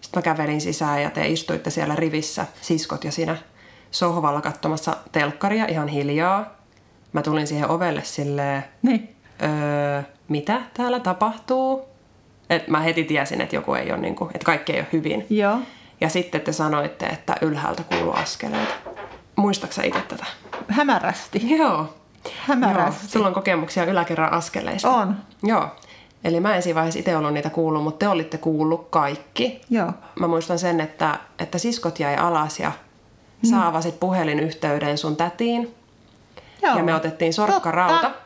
Sitten 0.01 0.19
mä 0.19 0.23
kävelin 0.23 0.61
sisään 0.61 1.03
ja 1.03 1.11
te 1.11 1.27
istuitte 1.27 1.71
siellä 1.71 1.97
rivissä, 1.97 2.47
siskot 2.61 3.05
ja 3.05 3.13
sinä, 3.13 3.37
sohvalla 3.91 4.41
katsomassa 4.41 4.97
telkkaria 5.13 5.67
ihan 5.67 5.89
hiljaa. 5.89 6.57
Mä 7.13 7.23
tulin 7.23 7.47
siihen 7.47 7.71
ovelle 7.71 8.03
silleen, 8.05 8.65
Niin. 8.83 9.17
öö, 9.43 10.03
mitä 10.29 10.61
täällä 10.75 11.01
tapahtuu? 11.01 11.83
Et 12.51 12.69
mä 12.69 12.81
heti 12.81 13.05
tiesin, 13.05 13.41
että 13.41 13.57
joku 13.57 13.75
ei 13.75 13.93
ole, 13.93 14.01
niin 14.01 14.15
kuin, 14.15 14.31
että 14.35 14.45
kaikki 14.45 14.73
ei 14.73 14.81
ole 14.81 14.87
hyvin. 14.93 15.27
Joo. 15.31 15.59
Ja 16.01 16.09
sitten 16.09 16.41
te 16.41 16.53
sanoitte, 16.53 17.07
että 17.07 17.37
ylhäältä 17.41 17.83
kuuluu 17.83 18.13
askeleita. 18.13 18.75
Muistaaksä 19.37 19.83
itse 19.83 20.01
tätä? 20.09 20.27
Hämärästi. 20.69 21.57
Joo. 21.59 21.95
Hämärästi. 22.39 23.01
Joo. 23.03 23.09
Sulla 23.09 23.27
on 23.29 23.35
kokemuksia 23.35 23.85
yläkerran 23.85 24.33
askeleista. 24.33 24.91
On. 24.91 25.17
Joo. 25.43 25.69
Eli 26.25 26.41
mä 26.41 26.55
en 26.57 26.63
siinä 26.63 26.75
vaiheessa 26.75 26.99
itse 26.99 27.17
ollut 27.17 27.33
niitä 27.35 27.51
kuullut, 27.51 27.83
mutta 27.85 27.99
te 27.99 28.09
olitte 28.09 28.39
kuullut 28.39 28.87
kaikki. 28.91 29.61
Joo. 29.71 29.93
Mä 30.21 30.27
muistan 30.27 30.59
sen, 30.59 30.81
että, 30.81 31.19
että 31.39 31.59
siskot 31.59 32.01
jäi 32.01 32.17
alas 32.17 32.61
ja 32.61 32.73
Mm. 33.43 33.51
sä 33.51 33.67
avasit 33.67 34.01
puhelinyhteyden 34.01 34.99
sun 34.99 35.17
tätiin. 35.17 35.75
Joo. 36.63 36.77
Ja 36.77 36.83
me 36.85 36.95
otettiin 36.95 37.33
sorkkarauta. 37.35 37.95
Totta. 38.01 38.19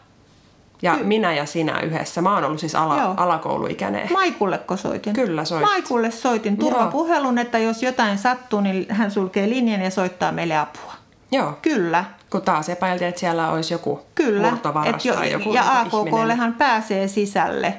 Ja 0.82 0.94
minä 1.02 1.34
ja 1.34 1.46
sinä 1.46 1.80
yhdessä. 1.80 2.22
Mä 2.22 2.34
oon 2.34 2.44
ollut 2.44 2.60
siis 2.60 2.74
ala, 2.74 2.96
Joo. 2.98 3.14
alakouluikäinen. 3.16 4.12
Maikulleko 4.12 4.76
soitin? 4.76 5.12
Kyllä 5.12 5.44
soitit. 5.44 5.68
Maikulle 5.70 6.10
soitin 6.10 6.56
turvapuhelun, 6.56 7.38
että 7.38 7.58
jos 7.58 7.82
jotain 7.82 8.18
sattuu, 8.18 8.60
niin 8.60 8.86
hän 8.90 9.10
sulkee 9.10 9.48
linjan 9.48 9.80
ja 9.80 9.90
soittaa 9.90 10.32
meille 10.32 10.58
apua. 10.58 10.92
Joo. 11.32 11.52
Kyllä. 11.62 12.04
Kun 12.30 12.42
taas 12.42 12.68
epäiltiin, 12.68 13.08
että 13.08 13.20
siellä 13.20 13.50
olisi 13.50 13.74
joku 13.74 14.00
Kyllä. 14.14 14.50
murtovaras 14.50 14.94
Et 14.94 15.04
jo, 15.04 15.14
tai 15.14 15.32
joku 15.32 15.52
ja. 15.52 15.80
AKKllehan 15.80 16.54
pääsee 16.54 17.08
sisälle. 17.08 17.74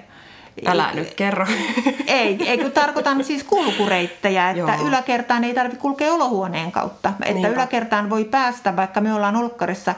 Älä 0.65 0.91
nyt 0.93 1.13
kerro. 1.13 1.45
Ei, 2.07 2.49
ei 2.49 2.57
kun 2.57 2.71
tarkoitan 2.71 3.23
siis 3.23 3.43
kulkureittejä, 3.43 4.49
että 4.49 4.75
Joo. 4.79 4.87
yläkertaan 4.87 5.43
ei 5.43 5.53
tarvitse 5.53 5.81
kulkea 5.81 6.13
olohuoneen 6.13 6.71
kautta. 6.71 7.09
Että 7.09 7.33
Niinpä. 7.33 7.47
yläkertaan 7.47 8.09
voi 8.09 8.25
päästä, 8.25 8.75
vaikka 8.75 9.01
me 9.01 9.13
ollaan 9.13 9.35
olkkarissa, 9.35 9.95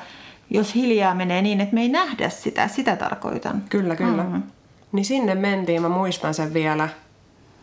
jos 0.49 0.75
hiljaa 0.75 1.15
menee 1.15 1.41
niin, 1.41 1.61
että 1.61 1.75
me 1.75 1.81
ei 1.81 1.89
nähdä 1.89 2.29
sitä. 2.29 2.67
Sitä 2.67 2.95
tarkoitan. 2.95 3.63
Kyllä, 3.69 3.95
kyllä. 3.95 4.23
Mm. 4.23 4.43
Niin 4.91 5.05
sinne 5.05 5.35
mentiin, 5.35 5.81
mä 5.81 5.89
muistan 5.89 6.33
sen 6.33 6.53
vielä. 6.53 6.89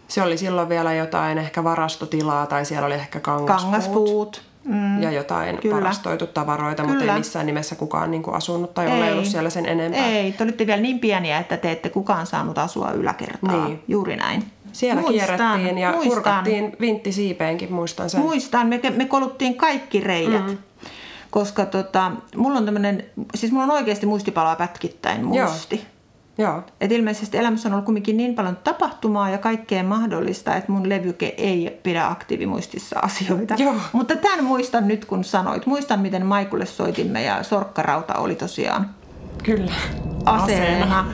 Se 0.09 0.22
oli 0.22 0.38
silloin 0.38 0.68
vielä 0.68 0.94
jotain 0.94 1.38
ehkä 1.38 1.64
varastotilaa 1.64 2.46
tai 2.46 2.64
siellä 2.64 2.87
oli 2.87 2.94
ehkä 2.94 3.20
kangaspuut. 3.20 3.62
Kangaspuut. 3.62 4.42
Mm. 4.67 5.03
Ja 5.03 5.11
jotain 5.11 5.59
Kyllä. 5.59 5.77
varastoitu 5.77 6.27
tavaroita, 6.27 6.83
mutta 6.83 6.99
Kyllä. 6.99 7.13
ei 7.13 7.19
missään 7.19 7.47
nimessä 7.47 7.75
kukaan 7.75 8.11
niin 8.11 8.23
kuin 8.23 8.37
asunut 8.37 8.75
tai 8.75 8.87
oleillut 8.87 9.27
siellä 9.27 9.51
sen 9.51 9.67
enempää. 9.67 10.07
Ei, 10.07 10.33
te 10.33 10.45
olitte 10.45 10.67
vielä 10.67 10.83
niin 10.83 10.99
pieniä, 10.99 11.39
että 11.39 11.57
te 11.57 11.73
ette 11.73 11.89
kukaan 11.89 12.27
saanut 12.27 12.59
asua 12.59 12.91
yläkertaa. 12.91 13.67
Niin. 13.67 13.83
Juuri 13.89 14.17
näin. 14.17 14.45
Siellä 14.73 15.01
Muistan, 15.01 15.37
kierrettiin 15.37 15.79
ja 15.79 15.93
muistan. 15.93 16.13
kurkattiin 16.15 16.77
vinttisiipeenkin, 16.81 17.73
muistan 17.73 18.11
sen. 18.11 18.21
Muistan, 18.21 18.67
me, 18.67 18.81
me 18.97 19.05
koluttiin 19.05 19.55
kaikki 19.55 20.01
reijät. 20.01 20.47
Mm. 20.47 20.59
Koska 21.31 21.67
tota, 21.67 22.13
mulla 22.37 22.59
on 22.59 22.65
tämmöinen, 22.65 23.05
siis 23.35 23.53
mulla 23.53 23.65
on 23.65 23.71
oikeasti 23.71 24.07
muistipaloa 24.07 24.57
pätkittäin 24.57 25.25
muisti. 25.25 25.77
Joo. 25.77 25.85
Et 26.81 26.92
ilmeisesti 26.92 27.38
elämässä 27.38 27.68
on 27.68 27.72
ollut 27.72 27.85
kuitenkin 27.85 28.16
niin 28.16 28.35
paljon 28.35 28.57
tapahtumaa 28.64 29.31
ja 29.31 29.38
kaikkea 29.38 29.83
mahdollista, 29.83 30.57
että 30.57 30.72
mun 30.72 30.88
levyke 30.88 31.35
ei 31.37 31.81
pidä 31.83 32.07
aktiivimuistissa 32.07 32.99
asioita. 33.01 33.55
Joo. 33.59 33.75
Mutta 33.92 34.16
tämän 34.16 34.44
muistan 34.44 34.88
nyt, 34.88 35.05
kun 35.05 35.25
sanoit. 35.25 35.66
Muistan, 35.66 36.01
miten 36.01 36.27
Maikulle 36.27 36.66
soitimme 36.66 37.22
ja 37.22 37.42
sorkkarauta 37.42 38.14
oli 38.14 38.35
tosiaan 38.35 38.90
Kyllä. 39.42 39.72
aseena. 40.25 41.07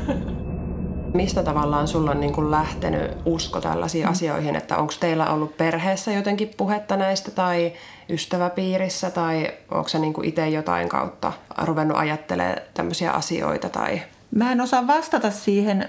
Mistä 1.15 1.43
tavallaan 1.43 1.89
sulla 1.89 2.11
on 2.11 2.21
niin 2.21 2.33
kuin 2.33 2.51
lähtenyt 2.51 3.11
usko 3.25 3.61
tällaisiin 3.61 4.05
mm. 4.05 4.11
asioihin, 4.11 4.57
että 4.57 4.77
onko 4.77 4.93
teillä 5.01 5.27
ollut 5.27 5.57
perheessä 5.57 6.13
jotenkin 6.13 6.51
puhetta 6.57 6.97
näistä 6.97 7.31
tai 7.31 7.73
ystäväpiirissä 8.09 9.11
tai 9.11 9.51
onko 9.71 9.89
se 9.89 9.99
niin 9.99 10.13
kuin 10.13 10.29
itse 10.29 10.49
jotain 10.49 10.89
kautta 10.89 11.33
ruvennut 11.63 11.99
ajattelemaan 11.99 12.57
tämmöisiä 12.75 13.11
asioita 13.11 13.69
tai 13.69 14.03
Mä 14.35 14.53
en 14.53 14.61
osaa 14.61 14.87
vastata 14.87 15.31
siihen 15.31 15.89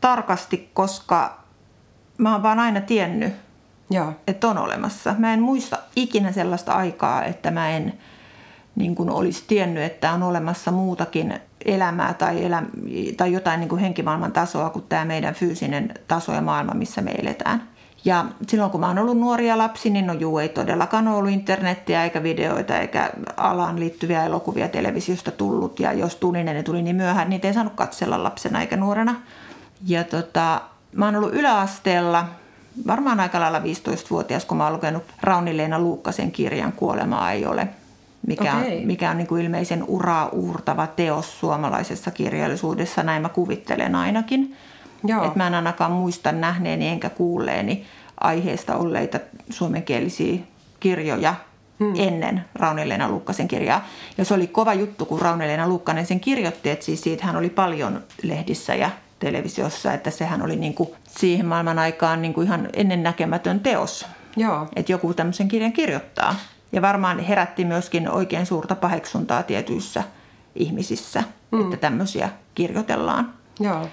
tarkasti, 0.00 0.70
koska 0.74 1.44
mä 2.18 2.32
oon 2.32 2.42
vaan 2.42 2.58
aina 2.58 2.80
tiennyt, 2.80 3.32
Joo. 3.90 4.12
että 4.26 4.48
on 4.48 4.58
olemassa. 4.58 5.14
Mä 5.18 5.34
en 5.34 5.42
muista 5.42 5.78
ikinä 5.96 6.32
sellaista 6.32 6.72
aikaa, 6.72 7.24
että 7.24 7.50
mä 7.50 7.70
en 7.70 7.98
niin 8.76 8.94
kuin 8.94 9.10
olisi 9.10 9.44
tiennyt, 9.46 9.82
että 9.82 10.12
on 10.12 10.22
olemassa 10.22 10.70
muutakin 10.70 11.34
elämää 11.64 12.14
tai, 12.14 12.44
elä, 12.44 12.62
tai 13.16 13.32
jotain 13.32 13.60
niin 13.60 13.68
kuin 13.68 13.80
henkimaailman 13.80 14.32
tasoa 14.32 14.70
kuin 14.70 14.84
tämä 14.88 15.04
meidän 15.04 15.34
fyysinen 15.34 15.94
taso 16.08 16.32
ja 16.32 16.42
maailma, 16.42 16.74
missä 16.74 17.02
me 17.02 17.10
eletään. 17.10 17.73
Ja 18.04 18.24
silloin 18.48 18.70
kun 18.70 18.80
mä 18.80 18.88
oon 18.88 18.98
ollut 18.98 19.18
nuoria 19.18 19.58
lapsi, 19.58 19.90
niin 19.90 20.06
no 20.06 20.12
juu, 20.12 20.38
ei 20.38 20.48
todellakaan 20.48 21.08
ollut 21.08 21.30
internettiä 21.30 22.04
eikä 22.04 22.22
videoita 22.22 22.78
eikä 22.78 23.10
alaan 23.36 23.80
liittyviä 23.80 24.24
elokuvia 24.24 24.68
televisiosta 24.68 25.30
tullut. 25.30 25.80
Ja 25.80 25.92
jos 25.92 26.16
tuli, 26.16 26.44
niin 26.44 26.56
ne 26.56 26.62
tuli 26.62 26.82
niin 26.82 26.96
myöhään, 26.96 27.30
niitä 27.30 27.48
ei 27.48 27.54
saanut 27.54 27.72
katsella 27.72 28.22
lapsena 28.22 28.60
eikä 28.60 28.76
nuorena. 28.76 29.14
Ja 29.86 30.04
tota, 30.04 30.60
mä 30.92 31.04
oon 31.04 31.16
ollut 31.16 31.34
yläasteella, 31.34 32.26
varmaan 32.86 33.20
aika 33.20 33.40
lailla 33.40 33.58
15-vuotias, 33.58 34.44
kun 34.44 34.56
mä 34.56 34.64
oon 34.64 34.72
lukenut 34.72 35.02
Rauni-Leena 35.22 35.78
Luukkasen 35.78 36.32
kirjan 36.32 36.72
Kuolemaa 36.72 37.32
ei 37.32 37.46
ole, 37.46 37.68
mikä 38.26 38.56
Okei. 38.56 38.78
on, 38.78 38.86
mikä 38.86 39.10
on 39.10 39.18
niin 39.18 39.26
kuin 39.26 39.44
ilmeisen 39.44 39.84
uraa 39.88 40.28
uurtava 40.28 40.86
teos 40.86 41.40
suomalaisessa 41.40 42.10
kirjallisuudessa, 42.10 43.02
näin 43.02 43.22
mä 43.22 43.28
kuvittelen 43.28 43.94
ainakin. 43.94 44.56
Joo. 45.04 45.24
Et 45.24 45.36
mä 45.36 45.46
en 45.46 45.54
ainakaan 45.54 45.92
muista 45.92 46.32
nähneeni 46.32 46.88
enkä 46.88 47.10
kuulleeni 47.10 47.86
aiheesta 48.20 48.76
olleita 48.76 49.20
suomenkielisiä 49.50 50.38
kirjoja 50.80 51.34
hmm. 51.80 51.92
ennen 51.98 52.44
Rauni-Leena 52.54 53.08
Luukkasen 53.08 53.48
kirjaa. 53.48 53.86
Ja 54.18 54.24
se 54.24 54.34
oli 54.34 54.46
kova 54.46 54.74
juttu, 54.74 55.06
kun 55.06 55.20
Rauni-Leena 55.20 55.68
Luukkanen 55.68 56.06
sen 56.06 56.20
kirjoitti, 56.20 56.70
että 56.70 56.84
siis 56.84 57.00
siitä 57.00 57.26
hän 57.26 57.36
oli 57.36 57.50
paljon 57.50 58.02
lehdissä 58.22 58.74
ja 58.74 58.90
televisiossa, 59.18 59.92
että 59.92 60.10
sehän 60.10 60.42
oli 60.42 60.56
niin 60.56 60.74
kuin 60.74 60.88
siihen 61.08 61.46
maailman 61.46 61.78
aikaan 61.78 62.22
niin 62.22 62.34
kuin 62.34 62.46
ihan 62.46 62.68
ennennäkemätön 62.72 63.60
teos, 63.60 64.06
Joo. 64.36 64.68
että 64.76 64.92
joku 64.92 65.14
tämmöisen 65.14 65.48
kirjan 65.48 65.72
kirjoittaa. 65.72 66.34
Ja 66.72 66.82
varmaan 66.82 67.18
herätti 67.18 67.64
myöskin 67.64 68.10
oikein 68.10 68.46
suurta 68.46 68.74
paheksuntaa 68.74 69.42
tietyissä 69.42 70.02
ihmisissä, 70.54 71.22
hmm. 71.52 71.60
että 71.60 71.76
tämmöisiä 71.76 72.28
kirjoitellaan. 72.54 73.32
Joo. 73.60 73.86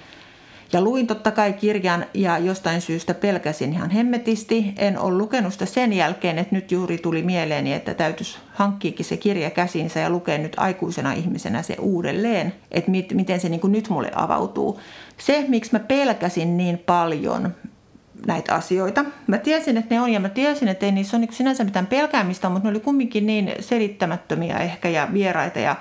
Ja 0.72 0.80
luin 0.80 1.06
totta 1.06 1.30
kai 1.30 1.52
kirjan 1.52 2.06
ja 2.14 2.38
jostain 2.38 2.80
syystä 2.80 3.14
pelkäsin 3.14 3.72
ihan 3.72 3.90
hemmetisti. 3.90 4.74
En 4.76 4.98
ole 4.98 5.18
lukenut 5.18 5.52
sitä 5.52 5.66
sen 5.66 5.92
jälkeen, 5.92 6.38
että 6.38 6.54
nyt 6.54 6.72
juuri 6.72 6.98
tuli 6.98 7.22
mieleeni, 7.22 7.72
että 7.72 7.94
täytyisi 7.94 8.38
hankkiikin 8.54 9.04
se 9.04 9.16
kirja 9.16 9.50
käsinsä 9.50 10.00
ja 10.00 10.10
lukea 10.10 10.38
nyt 10.38 10.52
aikuisena 10.56 11.12
ihmisenä 11.12 11.62
se 11.62 11.76
uudelleen, 11.80 12.54
että 12.70 12.90
mit, 12.90 13.14
miten 13.14 13.40
se 13.40 13.48
niin 13.48 13.60
kuin 13.60 13.72
nyt 13.72 13.88
mulle 13.88 14.10
avautuu. 14.14 14.80
Se, 15.18 15.44
miksi 15.48 15.72
mä 15.72 15.78
pelkäsin 15.78 16.56
niin 16.56 16.78
paljon 16.78 17.54
näitä 18.26 18.54
asioita. 18.54 19.04
Mä 19.26 19.38
tiesin, 19.38 19.76
että 19.76 19.94
ne 19.94 20.00
on 20.00 20.12
ja 20.12 20.20
mä 20.20 20.28
tiesin, 20.28 20.68
että 20.68 20.86
ei 20.86 20.92
niissä 20.92 21.16
ole 21.16 21.26
niin 21.26 21.34
sinänsä 21.34 21.64
mitään 21.64 21.86
pelkäämistä, 21.86 22.48
mutta 22.48 22.68
ne 22.68 22.70
oli 22.70 22.80
kumminkin 22.80 23.26
niin 23.26 23.52
selittämättömiä 23.60 24.58
ehkä 24.58 24.88
ja 24.88 25.08
vieraita 25.12 25.58
ja 25.58 25.76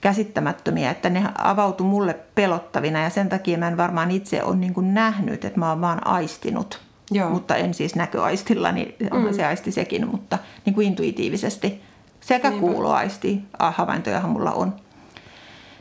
käsittämättömiä, 0.00 0.90
että 0.90 1.10
ne 1.10 1.28
avautui 1.38 1.86
mulle 1.86 2.16
pelottavina 2.34 3.02
ja 3.02 3.10
sen 3.10 3.28
takia 3.28 3.58
mä 3.58 3.68
en 3.68 3.76
varmaan 3.76 4.10
itse 4.10 4.42
ole 4.42 4.56
niin 4.56 4.94
nähnyt, 4.94 5.44
että 5.44 5.58
mä 5.58 5.68
oon 5.68 5.80
vaan 5.80 6.06
aistinut. 6.06 6.80
Joo. 7.10 7.30
Mutta 7.30 7.56
en 7.56 7.74
siis 7.74 7.94
näköaistilla, 7.94 8.72
niin 8.72 8.94
onhan 9.10 9.30
mm. 9.30 9.36
se 9.36 9.46
aisti 9.46 9.72
sekin, 9.72 10.08
mutta 10.08 10.38
niin 10.64 10.74
kuin 10.74 10.86
intuitiivisesti. 10.86 11.82
Sekä 12.20 12.50
Niinpä. 12.50 12.66
kuuloaisti, 12.66 13.42
ah, 13.58 13.74
havaintojahan 13.74 14.30
mulla 14.30 14.52
on. 14.52 14.74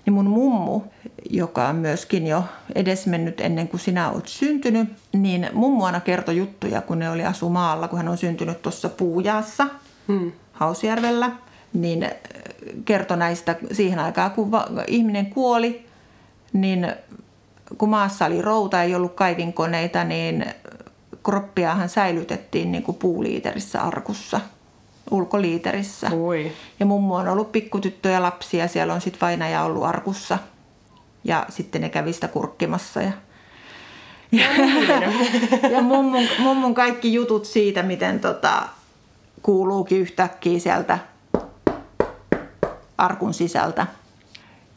Niin 0.05 0.13
mun 0.13 0.27
mummu, 0.27 0.81
joka 1.29 1.67
on 1.67 1.75
myöskin 1.75 2.27
jo 2.27 2.43
edesmennyt 2.75 3.41
ennen 3.41 3.67
kuin 3.67 3.79
sinä 3.79 4.09
olet 4.09 4.27
syntynyt, 4.27 4.89
niin 5.13 5.49
mummu 5.53 5.83
aina 5.83 5.99
kertoi 5.99 6.37
juttuja, 6.37 6.81
kun 6.81 6.99
ne 6.99 7.09
oli 7.09 7.25
asu 7.25 7.49
maalla, 7.49 7.87
kun 7.87 7.97
hän 7.97 8.07
on 8.07 8.17
syntynyt 8.17 8.61
tuossa 8.61 8.89
Puujaassa, 8.89 9.67
Hmm. 10.07 10.31
Hausjärvellä, 10.53 11.31
niin 11.75 12.03
äh, 12.03 12.11
kertoi 12.85 13.17
näistä 13.17 13.55
siihen 13.71 13.99
aikaan, 13.99 14.31
kun 14.31 14.51
va- 14.51 14.67
ihminen 14.87 15.25
kuoli, 15.25 15.85
niin 16.53 16.93
kun 17.77 17.89
maassa 17.89 18.25
oli 18.25 18.41
routa, 18.41 18.83
ei 18.83 18.95
ollut 18.95 19.13
kaivinkoneita, 19.13 20.03
niin 20.03 20.45
kroppiahan 21.23 21.89
säilytettiin 21.89 22.71
niin 22.71 22.83
kuin 22.83 22.97
puuliiterissä 22.97 23.81
arkussa, 23.81 24.41
ulkoliiterissä. 25.11 26.11
Ui. 26.13 26.51
Ja 26.79 26.85
mummu 26.85 27.15
on 27.15 27.27
ollut 27.27 27.51
pikkutyttö 27.51 28.09
ja 28.09 28.21
lapsi 28.21 28.57
ja 28.57 28.67
siellä 28.67 28.93
on 28.93 29.01
sitten 29.01 29.21
vainaja 29.21 29.63
ollut 29.63 29.83
arkussa. 29.83 30.37
Ja 31.23 31.45
sitten 31.49 31.81
ne 31.81 31.89
kävi 31.89 32.13
sitä 32.13 32.27
kurkkimassa. 32.27 33.01
Ja, 33.01 33.11
ja, 34.31 34.45
ja 35.75 35.81
mummun, 35.81 36.27
mummun 36.39 36.73
kaikki 36.73 37.13
jutut 37.13 37.45
siitä, 37.45 37.83
miten 37.83 38.19
tota, 38.19 38.63
kuuluukin 39.41 39.99
yhtäkkiä 39.99 40.59
sieltä 40.59 40.99
arkun 42.97 43.33
sisältä. 43.33 43.87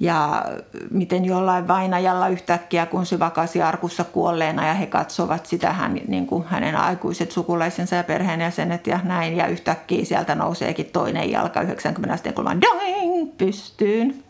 Ja 0.00 0.44
miten 0.90 1.24
jollain 1.24 1.68
vainajalla 1.68 2.28
yhtäkkiä, 2.28 2.86
kun 2.86 3.06
se 3.06 3.18
vakasi 3.18 3.62
arkussa 3.62 4.04
kuolleena 4.04 4.66
ja 4.66 4.74
he 4.74 4.86
katsovat 4.86 5.46
sitä 5.46 5.72
hän, 5.72 6.00
niin 6.08 6.26
kuin 6.26 6.44
hänen 6.44 6.76
aikuiset 6.76 7.32
sukulaisensa 7.32 7.96
ja 7.96 8.04
perheenjäsenet 8.04 8.86
ja 8.86 9.00
näin. 9.04 9.36
Ja 9.36 9.46
yhtäkkiä 9.46 10.04
sieltä 10.04 10.34
nouseekin 10.34 10.86
toinen 10.86 11.30
jalka 11.30 11.60
90 11.60 12.14
asteen 12.14 12.34
kulmaan 12.34 12.60
doing, 12.60 13.30
pystyyn. 13.38 14.24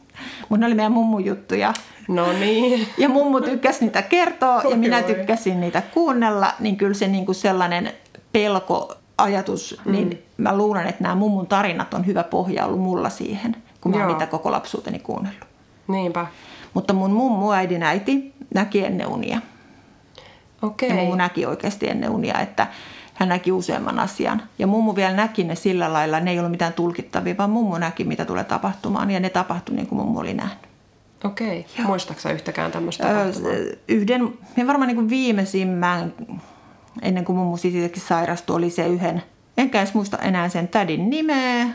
Mutta 0.48 0.60
ne 0.60 0.66
oli 0.66 0.74
meidän 0.74 0.92
mummun 0.92 1.24
juttuja. 1.24 1.74
No 2.08 2.32
niin. 2.32 2.88
Ja 2.98 3.08
mummu 3.08 3.40
tykkäsi 3.40 3.84
niitä 3.84 4.02
kertoa 4.02 4.62
ja 4.70 4.76
minä 4.76 5.02
tykkäsin 5.02 5.60
niitä 5.60 5.82
kuunnella, 5.94 6.52
niin 6.60 6.76
kyllä 6.76 6.94
se 6.94 7.08
niin 7.08 7.26
kuin 7.26 7.34
sellainen 7.34 7.92
pelkoajatus, 8.32 9.80
mm. 9.84 9.92
niin 9.92 10.22
mä 10.36 10.56
luulen, 10.56 10.86
että 10.86 11.02
nämä 11.02 11.14
mummun 11.14 11.46
tarinat 11.46 11.94
on 11.94 12.06
hyvä 12.06 12.24
pohja 12.24 12.66
ollut 12.66 12.80
mulla 12.80 13.10
siihen, 13.10 13.56
kun 13.90 14.00
mä 14.00 14.06
oon 14.06 14.12
niitä 14.12 14.30
koko 14.30 14.52
lapsuuteni 14.52 14.98
kuunnellut. 14.98 15.48
Niinpä. 15.88 16.26
Mutta 16.74 16.92
mun 16.92 17.10
mummu 17.10 17.52
äidin 17.52 17.82
äiti 17.82 18.34
näki 18.54 18.84
ennen 18.84 19.06
unia. 19.06 19.40
Okei. 20.62 20.88
Ja 20.88 20.94
mummu 20.94 21.14
näki 21.14 21.46
oikeasti 21.46 21.88
ennen 21.88 22.10
unia, 22.10 22.40
että 22.40 22.66
hän 23.14 23.28
näki 23.28 23.52
useamman 23.52 23.98
asian. 23.98 24.42
Ja 24.58 24.66
mummu 24.66 24.96
vielä 24.96 25.16
näki 25.16 25.44
ne 25.44 25.54
sillä 25.54 25.92
lailla, 25.92 26.20
ne 26.20 26.30
ei 26.30 26.38
ollut 26.38 26.50
mitään 26.50 26.72
tulkittavia, 26.72 27.36
vaan 27.36 27.50
mummu 27.50 27.78
näki, 27.78 28.04
mitä 28.04 28.24
tulee 28.24 28.44
tapahtumaan. 28.44 29.10
Ja 29.10 29.20
ne 29.20 29.30
tapahtui 29.30 29.76
niin 29.76 29.86
kuin 29.86 29.98
mummu 29.98 30.18
oli 30.18 30.34
nähnyt. 30.34 30.68
Okei. 31.24 31.66
Muistaaksä 31.84 32.30
yhtäkään 32.30 32.72
tämmöistä 32.72 33.10
Öö, 33.10 33.32
yhden, 33.88 34.38
ja 34.56 34.66
varmaan 34.66 34.88
niin 34.88 34.96
kuin 34.96 35.08
viimeisimmän, 35.08 36.12
ennen 37.02 37.24
kuin 37.24 37.36
mummu 37.36 37.56
siitäkin 37.56 38.02
sairastui, 38.02 38.56
oli 38.56 38.70
se 38.70 38.86
yhden, 38.86 39.22
enkä 39.56 39.78
edes 39.78 39.94
muista 39.94 40.18
enää 40.18 40.48
sen 40.48 40.68
tädin 40.68 41.10
nimeä, 41.10 41.66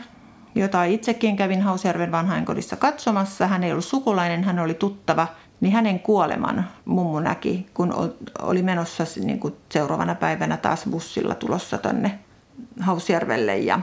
jota 0.54 0.84
itsekin 0.84 1.36
kävin 1.36 1.62
Hausjärven 1.62 2.12
vanhainkodissa 2.12 2.76
katsomassa. 2.76 3.46
Hän 3.46 3.64
ei 3.64 3.72
ollut 3.72 3.84
sukulainen, 3.84 4.44
hän 4.44 4.58
oli 4.58 4.74
tuttava. 4.74 5.26
Niin 5.60 5.72
hänen 5.72 6.00
kuoleman 6.00 6.68
mummu 6.84 7.20
näki, 7.20 7.66
kun 7.74 7.92
ol- 7.92 8.08
oli 8.42 8.62
menossa 8.62 9.04
niin 9.24 9.40
kuin 9.40 9.56
seuraavana 9.68 10.14
päivänä 10.14 10.56
taas 10.56 10.84
bussilla 10.90 11.34
tulossa 11.34 11.78
tonne 11.78 12.18
Hausjärvelle 12.80 13.58
ja 13.58 13.80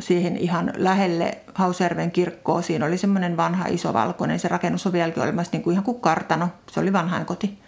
siihen 0.00 0.36
ihan 0.36 0.72
lähelle 0.76 1.38
Hausjärven 1.54 2.10
kirkkoa. 2.10 2.62
Siinä 2.62 2.86
oli 2.86 2.98
semmoinen 2.98 3.36
vanha 3.36 3.66
iso 3.66 3.92
valkoinen, 3.92 4.40
se 4.40 4.48
rakennus 4.48 4.86
on 4.86 4.92
vieläkin 4.92 5.22
olemassa 5.22 5.52
niin 5.52 5.62
kuin 5.62 5.72
ihan 5.72 5.84
kuin 5.84 6.00
kartano. 6.00 6.48
Se 6.70 6.80
oli 6.80 6.92
vanhainkoti. 6.92 7.58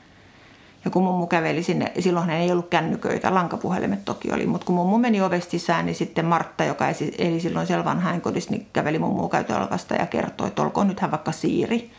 Ja 0.86 0.90
kun 0.90 1.02
mummu 1.02 1.26
käveli 1.26 1.62
sinne, 1.62 1.92
silloin 1.98 2.30
ei 2.30 2.52
ollut 2.52 2.68
kännyköitä, 2.68 3.34
lankapuhelimet 3.34 4.04
toki 4.04 4.32
oli, 4.32 4.46
mutta 4.46 4.66
kun 4.66 4.74
mummu 4.74 4.98
meni 4.98 5.22
ovesta 5.22 5.50
sisään, 5.50 5.86
niin 5.86 5.94
sitten 5.94 6.24
Martta, 6.24 6.64
joka 6.64 6.84
eli 7.18 7.40
silloin 7.40 7.66
siellä 7.66 7.84
vanhainkodissa, 7.84 8.50
niin 8.50 8.66
käveli 8.72 8.98
mummu 8.98 9.28
käytöalkasta 9.28 9.94
ja 9.94 10.06
kertoi, 10.06 10.48
että 10.48 10.62
olkoon 10.62 10.88
nyt 10.88 11.00
hän 11.00 11.10
vaikka 11.10 11.32
Siiri, 11.32 11.90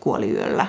kuoli 0.00 0.30
yöllä. 0.30 0.66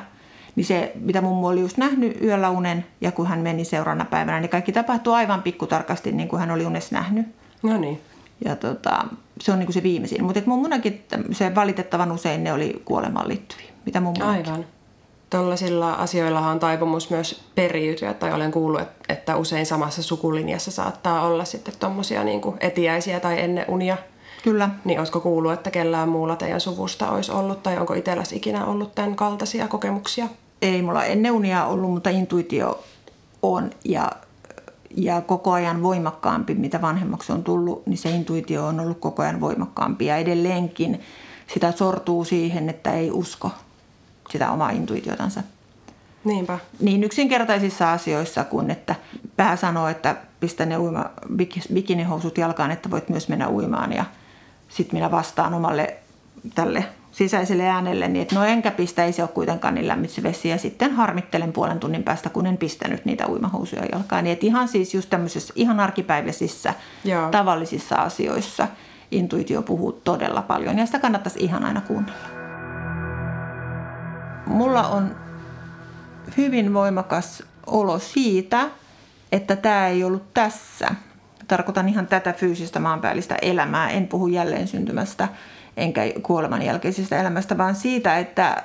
Niin 0.56 0.66
se, 0.66 0.92
mitä 0.96 1.22
mummu 1.22 1.48
oli 1.48 1.60
just 1.60 1.78
nähnyt 1.78 2.22
yöllä 2.22 2.50
unen, 2.50 2.86
ja 3.02 3.12
kun 3.12 3.28
hän 3.28 3.40
meni 3.40 3.66
seuraavana 3.66 4.06
päivänä, 4.06 4.40
niin 4.40 4.50
kaikki 4.50 4.72
tapahtui 4.72 5.16
aivan 5.16 5.42
pikkutarkasti, 5.42 6.12
niin 6.12 6.28
kuin 6.28 6.40
hän 6.40 6.52
oli 6.52 6.66
unessa 6.66 6.96
nähnyt. 6.96 7.28
No 7.64 7.78
niin. 7.78 8.02
Ja 8.46 8.56
tota, 8.56 9.06
se 9.42 9.52
on 9.52 9.60
niin 9.60 9.68
kuin 9.68 9.74
se 9.74 9.84
viimeisin. 9.84 10.24
Mutta 10.24 10.42
mummunakin 10.46 11.04
se 11.32 11.56
valitettavan 11.56 12.12
usein 12.12 12.44
ne 12.44 12.54
oli 12.54 12.82
kuolemaan 12.86 13.28
liittyviä, 13.28 13.70
mitä 13.86 14.02
mummu. 14.02 14.26
Aivan. 14.26 14.66
Tuollaisilla 15.30 15.94
asioillahan 15.94 16.52
on 16.52 16.60
taipumus 16.60 17.10
myös 17.10 17.42
periytyä, 17.56 18.14
tai 18.14 18.34
olen 18.34 18.52
kuullut, 18.52 18.82
et- 18.82 18.90
että 19.10 19.36
usein 19.36 19.66
samassa 19.66 20.04
sukulinjassa 20.04 20.72
saattaa 20.72 21.26
olla 21.28 21.46
sitten 21.46 21.74
tuommoisia 21.80 22.24
niin 22.24 22.42
etiäisiä 22.60 23.20
tai 23.20 23.42
ennen 23.42 23.66
unia. 23.68 23.98
Kyllä. 24.44 24.70
Niin 24.86 25.00
olisiko 25.00 25.20
kuullut, 25.20 25.54
että 25.54 25.72
kellään 25.72 26.10
muulla 26.10 26.36
teidän 26.36 26.62
suvusta 26.62 27.12
olisi 27.12 27.32
ollut, 27.32 27.64
tai 27.64 27.78
onko 27.78 27.94
itselläs 27.94 28.34
ikinä 28.34 28.66
ollut 28.66 28.96
tämän 28.96 29.16
kaltaisia 29.16 29.68
kokemuksia? 29.68 30.28
Ei 30.62 30.82
mulla 30.82 31.06
ennen 31.06 31.32
unia 31.32 31.66
ollut, 31.66 31.92
mutta 31.92 32.10
intuitio 32.10 32.84
on 33.42 33.70
ja, 33.86 34.12
ja 34.98 35.22
koko 35.22 35.52
ajan 35.52 35.84
voimakkaampi, 35.84 36.54
mitä 36.56 36.82
vanhemmaksi 36.82 37.32
on 37.32 37.44
tullut, 37.44 37.88
niin 37.88 37.98
se 37.98 38.10
intuitio 38.10 38.66
on 38.66 38.80
ollut 38.80 39.00
koko 39.00 39.22
ajan 39.22 39.42
voimakkaampi 39.42 40.06
ja 40.06 40.18
edelleenkin 40.18 41.02
sitä 41.54 41.72
sortuu 41.72 42.24
siihen, 42.24 42.70
että 42.70 42.92
ei 42.92 43.12
usko 43.12 43.52
sitä 44.30 44.52
omaa 44.52 44.70
intuitiotansa. 44.70 45.44
Niinpä. 46.24 46.60
Niin 46.80 47.04
yksinkertaisissa 47.04 47.92
asioissa 47.92 48.44
kuin, 48.44 48.72
että 48.72 48.96
pää 49.38 49.56
sanoo, 49.56 49.88
että 49.88 50.16
pistä 50.40 50.66
ne 50.66 50.78
uima, 50.78 51.06
bik- 51.36 51.74
bikinihousut 51.74 52.38
jalkaan, 52.38 52.72
että 52.72 52.92
voit 52.92 53.10
myös 53.10 53.30
mennä 53.30 53.50
uimaan. 53.50 53.94
Ja 53.94 54.06
sitten 54.70 54.98
minä 54.98 55.12
vastaan 55.12 55.54
omalle 55.54 55.98
tälle 56.56 56.86
sisäiselle 57.12 57.68
äänelle, 57.68 58.08
niin 58.08 58.22
että 58.22 58.36
no 58.36 58.44
enkä 58.46 58.72
pistä, 58.72 59.06
ei 59.06 59.14
se 59.14 59.22
ole 59.22 59.30
kuitenkaan 59.30 59.76
niin 59.76 59.88
lämmin 59.88 60.10
se 60.10 60.24
vesi. 60.24 60.50
Ja 60.50 60.58
sitten 60.58 60.92
harmittelen 60.92 61.54
puolen 61.54 61.80
tunnin 61.80 62.04
päästä, 62.04 62.30
kun 62.30 62.46
en 62.46 62.58
pistänyt 62.58 63.06
niitä 63.06 63.28
uimahousuja 63.28 63.86
jalkaan. 63.92 64.24
Niin 64.24 64.34
että 64.34 64.46
ihan 64.46 64.68
siis 64.68 64.94
just 64.94 65.10
tämmöisissä 65.10 65.54
ihan 65.56 65.80
arkipäiväisissä, 65.80 66.74
Joo. 67.04 67.30
tavallisissa 67.30 67.96
asioissa 67.96 68.68
intuitio 69.12 69.62
puhuu 69.62 69.92
todella 69.92 70.42
paljon. 70.42 70.80
Ja 70.80 70.86
sitä 70.86 71.00
kannattaisi 71.00 71.40
ihan 71.40 71.66
aina 71.66 71.82
kuunnella. 71.82 72.45
Mulla 74.46 74.88
on 74.88 75.16
hyvin 76.38 76.74
voimakas 76.74 77.44
olo 77.68 78.00
siitä, 78.00 78.70
että 79.32 79.56
tämä 79.56 79.88
ei 79.88 80.04
ollut 80.04 80.34
tässä. 80.34 80.88
Tarkoitan 81.48 81.90
ihan 81.90 82.08
tätä 82.08 82.34
fyysistä 82.34 82.80
maanpäällistä 82.80 83.36
elämää. 83.42 83.90
En 83.90 84.08
puhu 84.08 84.28
jälleen 84.28 84.68
syntymästä 84.68 85.28
enkä 85.78 86.02
kuoleman 86.24 86.62
jälkeisestä 86.62 87.22
elämästä, 87.22 87.58
vaan 87.58 87.76
siitä, 87.76 88.18
että 88.18 88.64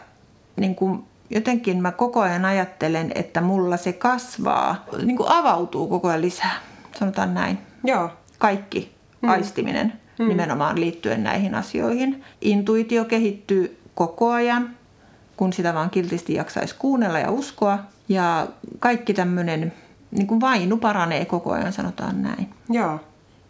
niin 0.56 0.74
kuin 0.74 1.04
jotenkin 1.30 1.82
mä 1.82 1.92
koko 1.92 2.20
ajan 2.20 2.44
ajattelen, 2.44 3.12
että 3.14 3.40
mulla 3.40 3.76
se 3.76 3.92
kasvaa, 3.92 4.84
niin 5.04 5.16
kuin 5.16 5.28
avautuu 5.28 5.88
koko 5.88 6.08
ajan 6.08 6.22
lisää. 6.22 6.54
Sanotaan 6.98 7.34
näin. 7.34 7.58
Joo. 7.84 8.10
Kaikki 8.38 8.94
aistiminen 9.22 9.92
nimenomaan 10.18 10.80
liittyen 10.80 11.24
näihin 11.24 11.54
asioihin. 11.54 12.24
Intuitio 12.40 13.04
kehittyy 13.04 13.80
koko 13.94 14.30
ajan, 14.30 14.76
kun 15.40 15.52
sitä 15.52 15.74
vaan 15.74 15.90
kiltisti 15.90 16.34
jaksaisi 16.34 16.74
kuunnella 16.78 17.18
ja 17.18 17.30
uskoa. 17.30 17.78
Ja 18.08 18.46
kaikki 18.78 19.14
tämmöinen 19.14 19.72
niin 20.10 20.26
kuin 20.26 20.40
vainu 20.40 20.76
paranee 20.76 21.24
koko 21.24 21.52
ajan, 21.52 21.72
sanotaan 21.72 22.22
näin. 22.22 22.48
Joo. 22.70 23.00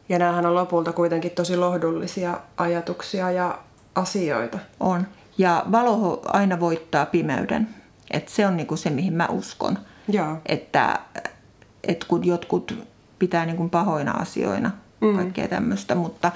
Ja 0.08 0.18
näähän 0.18 0.46
on 0.46 0.54
lopulta 0.54 0.92
kuitenkin 0.92 1.30
tosi 1.30 1.56
lohdullisia 1.56 2.40
ajatuksia 2.56 3.30
ja 3.30 3.58
asioita. 3.94 4.58
On. 4.80 5.06
Ja 5.38 5.64
valo 5.72 6.22
aina 6.26 6.60
voittaa 6.60 7.06
pimeyden. 7.06 7.68
Et 8.10 8.28
se 8.28 8.46
on 8.46 8.56
niinku 8.56 8.76
se, 8.76 8.90
mihin 8.90 9.12
mä 9.12 9.26
uskon. 9.26 9.78
Joo. 10.08 10.36
Että, 10.46 11.00
et 11.84 12.04
kun 12.04 12.26
jotkut 12.26 12.78
pitää 13.18 13.46
niinku 13.46 13.68
pahoina 13.68 14.12
asioina, 14.12 14.70
mm. 15.00 15.16
kaikkea 15.16 15.48
tämmöistä, 15.48 15.94
mutta 15.94 16.32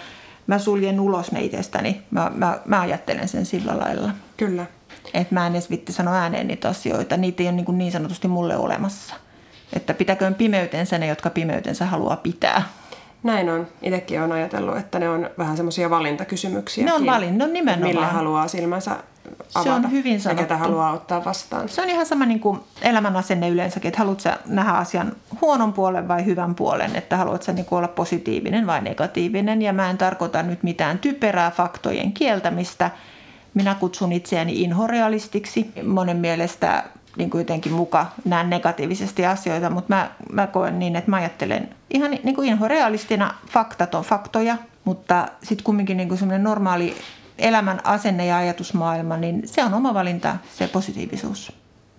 mä 0.47 0.59
suljen 0.59 1.01
ulos 1.01 1.33
ne 1.33 1.43
itsestäni. 1.43 2.03
Mä, 2.11 2.33
mä, 2.35 2.59
mä 2.65 2.81
ajattelen 2.81 3.29
sen 3.29 3.47
sillä 3.47 3.79
lailla. 3.79 4.11
Kyllä. 4.37 4.67
Että 5.15 5.35
mä 5.35 5.47
en 5.47 5.53
edes 5.53 5.71
vitti 5.71 5.93
sanoa 5.93 6.15
ääneen 6.15 6.47
niitä 6.47 6.69
asioita. 6.69 7.17
Niitä 7.17 7.43
ei 7.43 7.49
ole 7.49 7.57
niin, 7.57 7.79
niin 7.79 7.93
sanotusti 7.93 8.29
mulle 8.29 8.57
olemassa. 8.57 9.15
Että 9.73 9.95
pitäköön 9.95 10.35
pimeytensä 10.35 10.99
ne, 10.99 11.07
jotka 11.07 11.31
pimeytensä 11.31 11.87
haluaa 11.87 12.17
pitää. 12.17 12.63
Näin 13.23 13.51
on. 13.51 13.67
Itsekin 13.83 14.21
olen 14.21 14.33
ajatellut, 14.33 14.77
että 14.77 14.99
ne 14.99 15.09
on 15.09 15.31
vähän 15.39 15.57
semmoisia 15.57 15.91
valintakysymyksiä. 15.91 16.85
Ne 16.85 16.93
on 16.95 17.07
valin- 17.07 17.39
no 17.39 17.47
nimenomaan. 17.47 17.95
Mille 17.95 18.07
haluaa 18.07 18.49
silmänsä 18.49 18.97
avata. 19.55 19.75
on 19.75 19.91
hyvin 19.91 20.13
Ja 20.13 20.19
ketä 20.19 20.45
sanottu. 20.49 20.55
haluaa 20.55 20.93
ottaa 20.93 21.25
vastaan. 21.25 21.69
Se 21.69 21.83
on 21.83 21.91
ihan 21.91 22.07
sama 22.07 22.27
niin 22.27 22.41
kuin 22.41 22.61
elämän 22.83 23.17
asenne 23.17 23.49
yleensäkin, 23.49 23.89
että 23.89 23.99
haluatko 23.99 24.29
nähdä 24.47 24.71
asian 24.73 25.13
huonon 25.41 25.73
puolen 25.73 26.09
vai 26.09 26.25
hyvän 26.25 26.55
puolen, 26.55 26.97
että 26.97 27.17
haluatko 27.17 27.53
niin 27.53 27.67
olla 27.71 27.89
positiivinen 27.89 28.67
vai 28.67 28.81
negatiivinen. 28.81 29.63
Ja 29.63 29.73
mä 29.73 29.91
en 29.91 29.99
tarkoita 29.99 30.43
nyt 30.43 30.63
mitään 30.63 30.99
typerää 30.99 31.51
faktojen 31.51 32.13
kieltämistä. 32.13 32.91
Minä 33.55 33.75
kutsun 33.75 34.13
itseäni 34.13 34.63
inhorealistiksi. 34.63 35.71
Monen 35.87 36.17
mielestä 36.17 36.85
niin 37.17 37.31
kuin 37.31 37.41
jotenkin 37.41 37.73
muka 37.73 38.07
näen 38.25 38.51
negatiivisesti 38.51 39.27
asioita, 39.27 39.71
mutta 39.71 39.95
mä, 39.95 40.11
mä 40.33 40.47
koen 40.47 40.79
niin, 40.79 40.97
että 40.97 41.11
mä 41.11 41.17
ajattelen 41.17 41.69
ihan 41.91 42.11
niin 42.11 42.35
kuin 42.35 42.49
inhorealistina 42.49 43.35
faktat 43.51 43.95
on 43.95 44.05
faktoja, 44.05 44.57
mutta 44.85 45.29
sitten 45.43 45.65
kumminkin 45.65 45.97
niin 45.97 46.09
kuin 46.09 46.19
semmoinen 46.19 46.45
normaali 46.45 46.97
elämän 47.39 47.81
asenne 47.85 48.27
ja 48.27 48.37
ajatusmaailma, 48.37 49.17
niin 49.17 49.43
se 49.45 49.65
on 49.65 49.75
oma 49.75 49.95
valinta, 49.95 50.37
se 50.55 50.69
positiivisuus. 50.69 51.53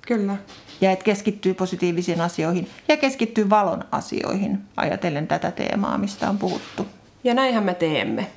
Kyllä. 0.08 0.36
Ja 0.82 0.92
että 0.92 1.06
keskittyy 1.06 1.54
positiivisiin 1.54 2.22
asioihin 2.22 2.70
ja 2.88 2.98
keskittyy 2.98 3.50
valon 3.50 3.84
asioihin, 3.92 4.62
ajatellen 4.78 5.28
tätä 5.28 5.52
teemaa, 5.52 5.98
mistä 5.98 6.30
on 6.30 6.38
puhuttu. 6.38 6.88
Ja 7.24 7.34
näinhän 7.34 7.64
me 7.64 7.74
teemme. 7.74 8.28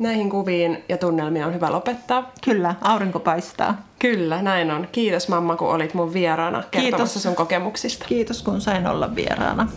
Näihin 0.00 0.30
kuviin 0.30 0.84
ja 0.88 0.98
tunnelmiin 0.98 1.44
on 1.44 1.54
hyvä 1.54 1.72
lopettaa. 1.72 2.30
Kyllä, 2.44 2.74
aurinko 2.80 3.18
paistaa. 3.20 3.82
Kyllä, 3.98 4.42
näin 4.42 4.70
on. 4.70 4.88
Kiitos 4.92 5.28
mamma, 5.28 5.56
kun 5.56 5.68
olit 5.68 5.94
mun 5.94 6.12
vieraana 6.12 6.62
kertomassa 6.70 7.12
Kiitos. 7.14 7.22
sun 7.22 7.34
kokemuksista. 7.34 8.04
Kiitos 8.08 8.42
kun 8.42 8.60
sain 8.60 8.86
olla 8.86 9.14
vieraana. 9.14 9.68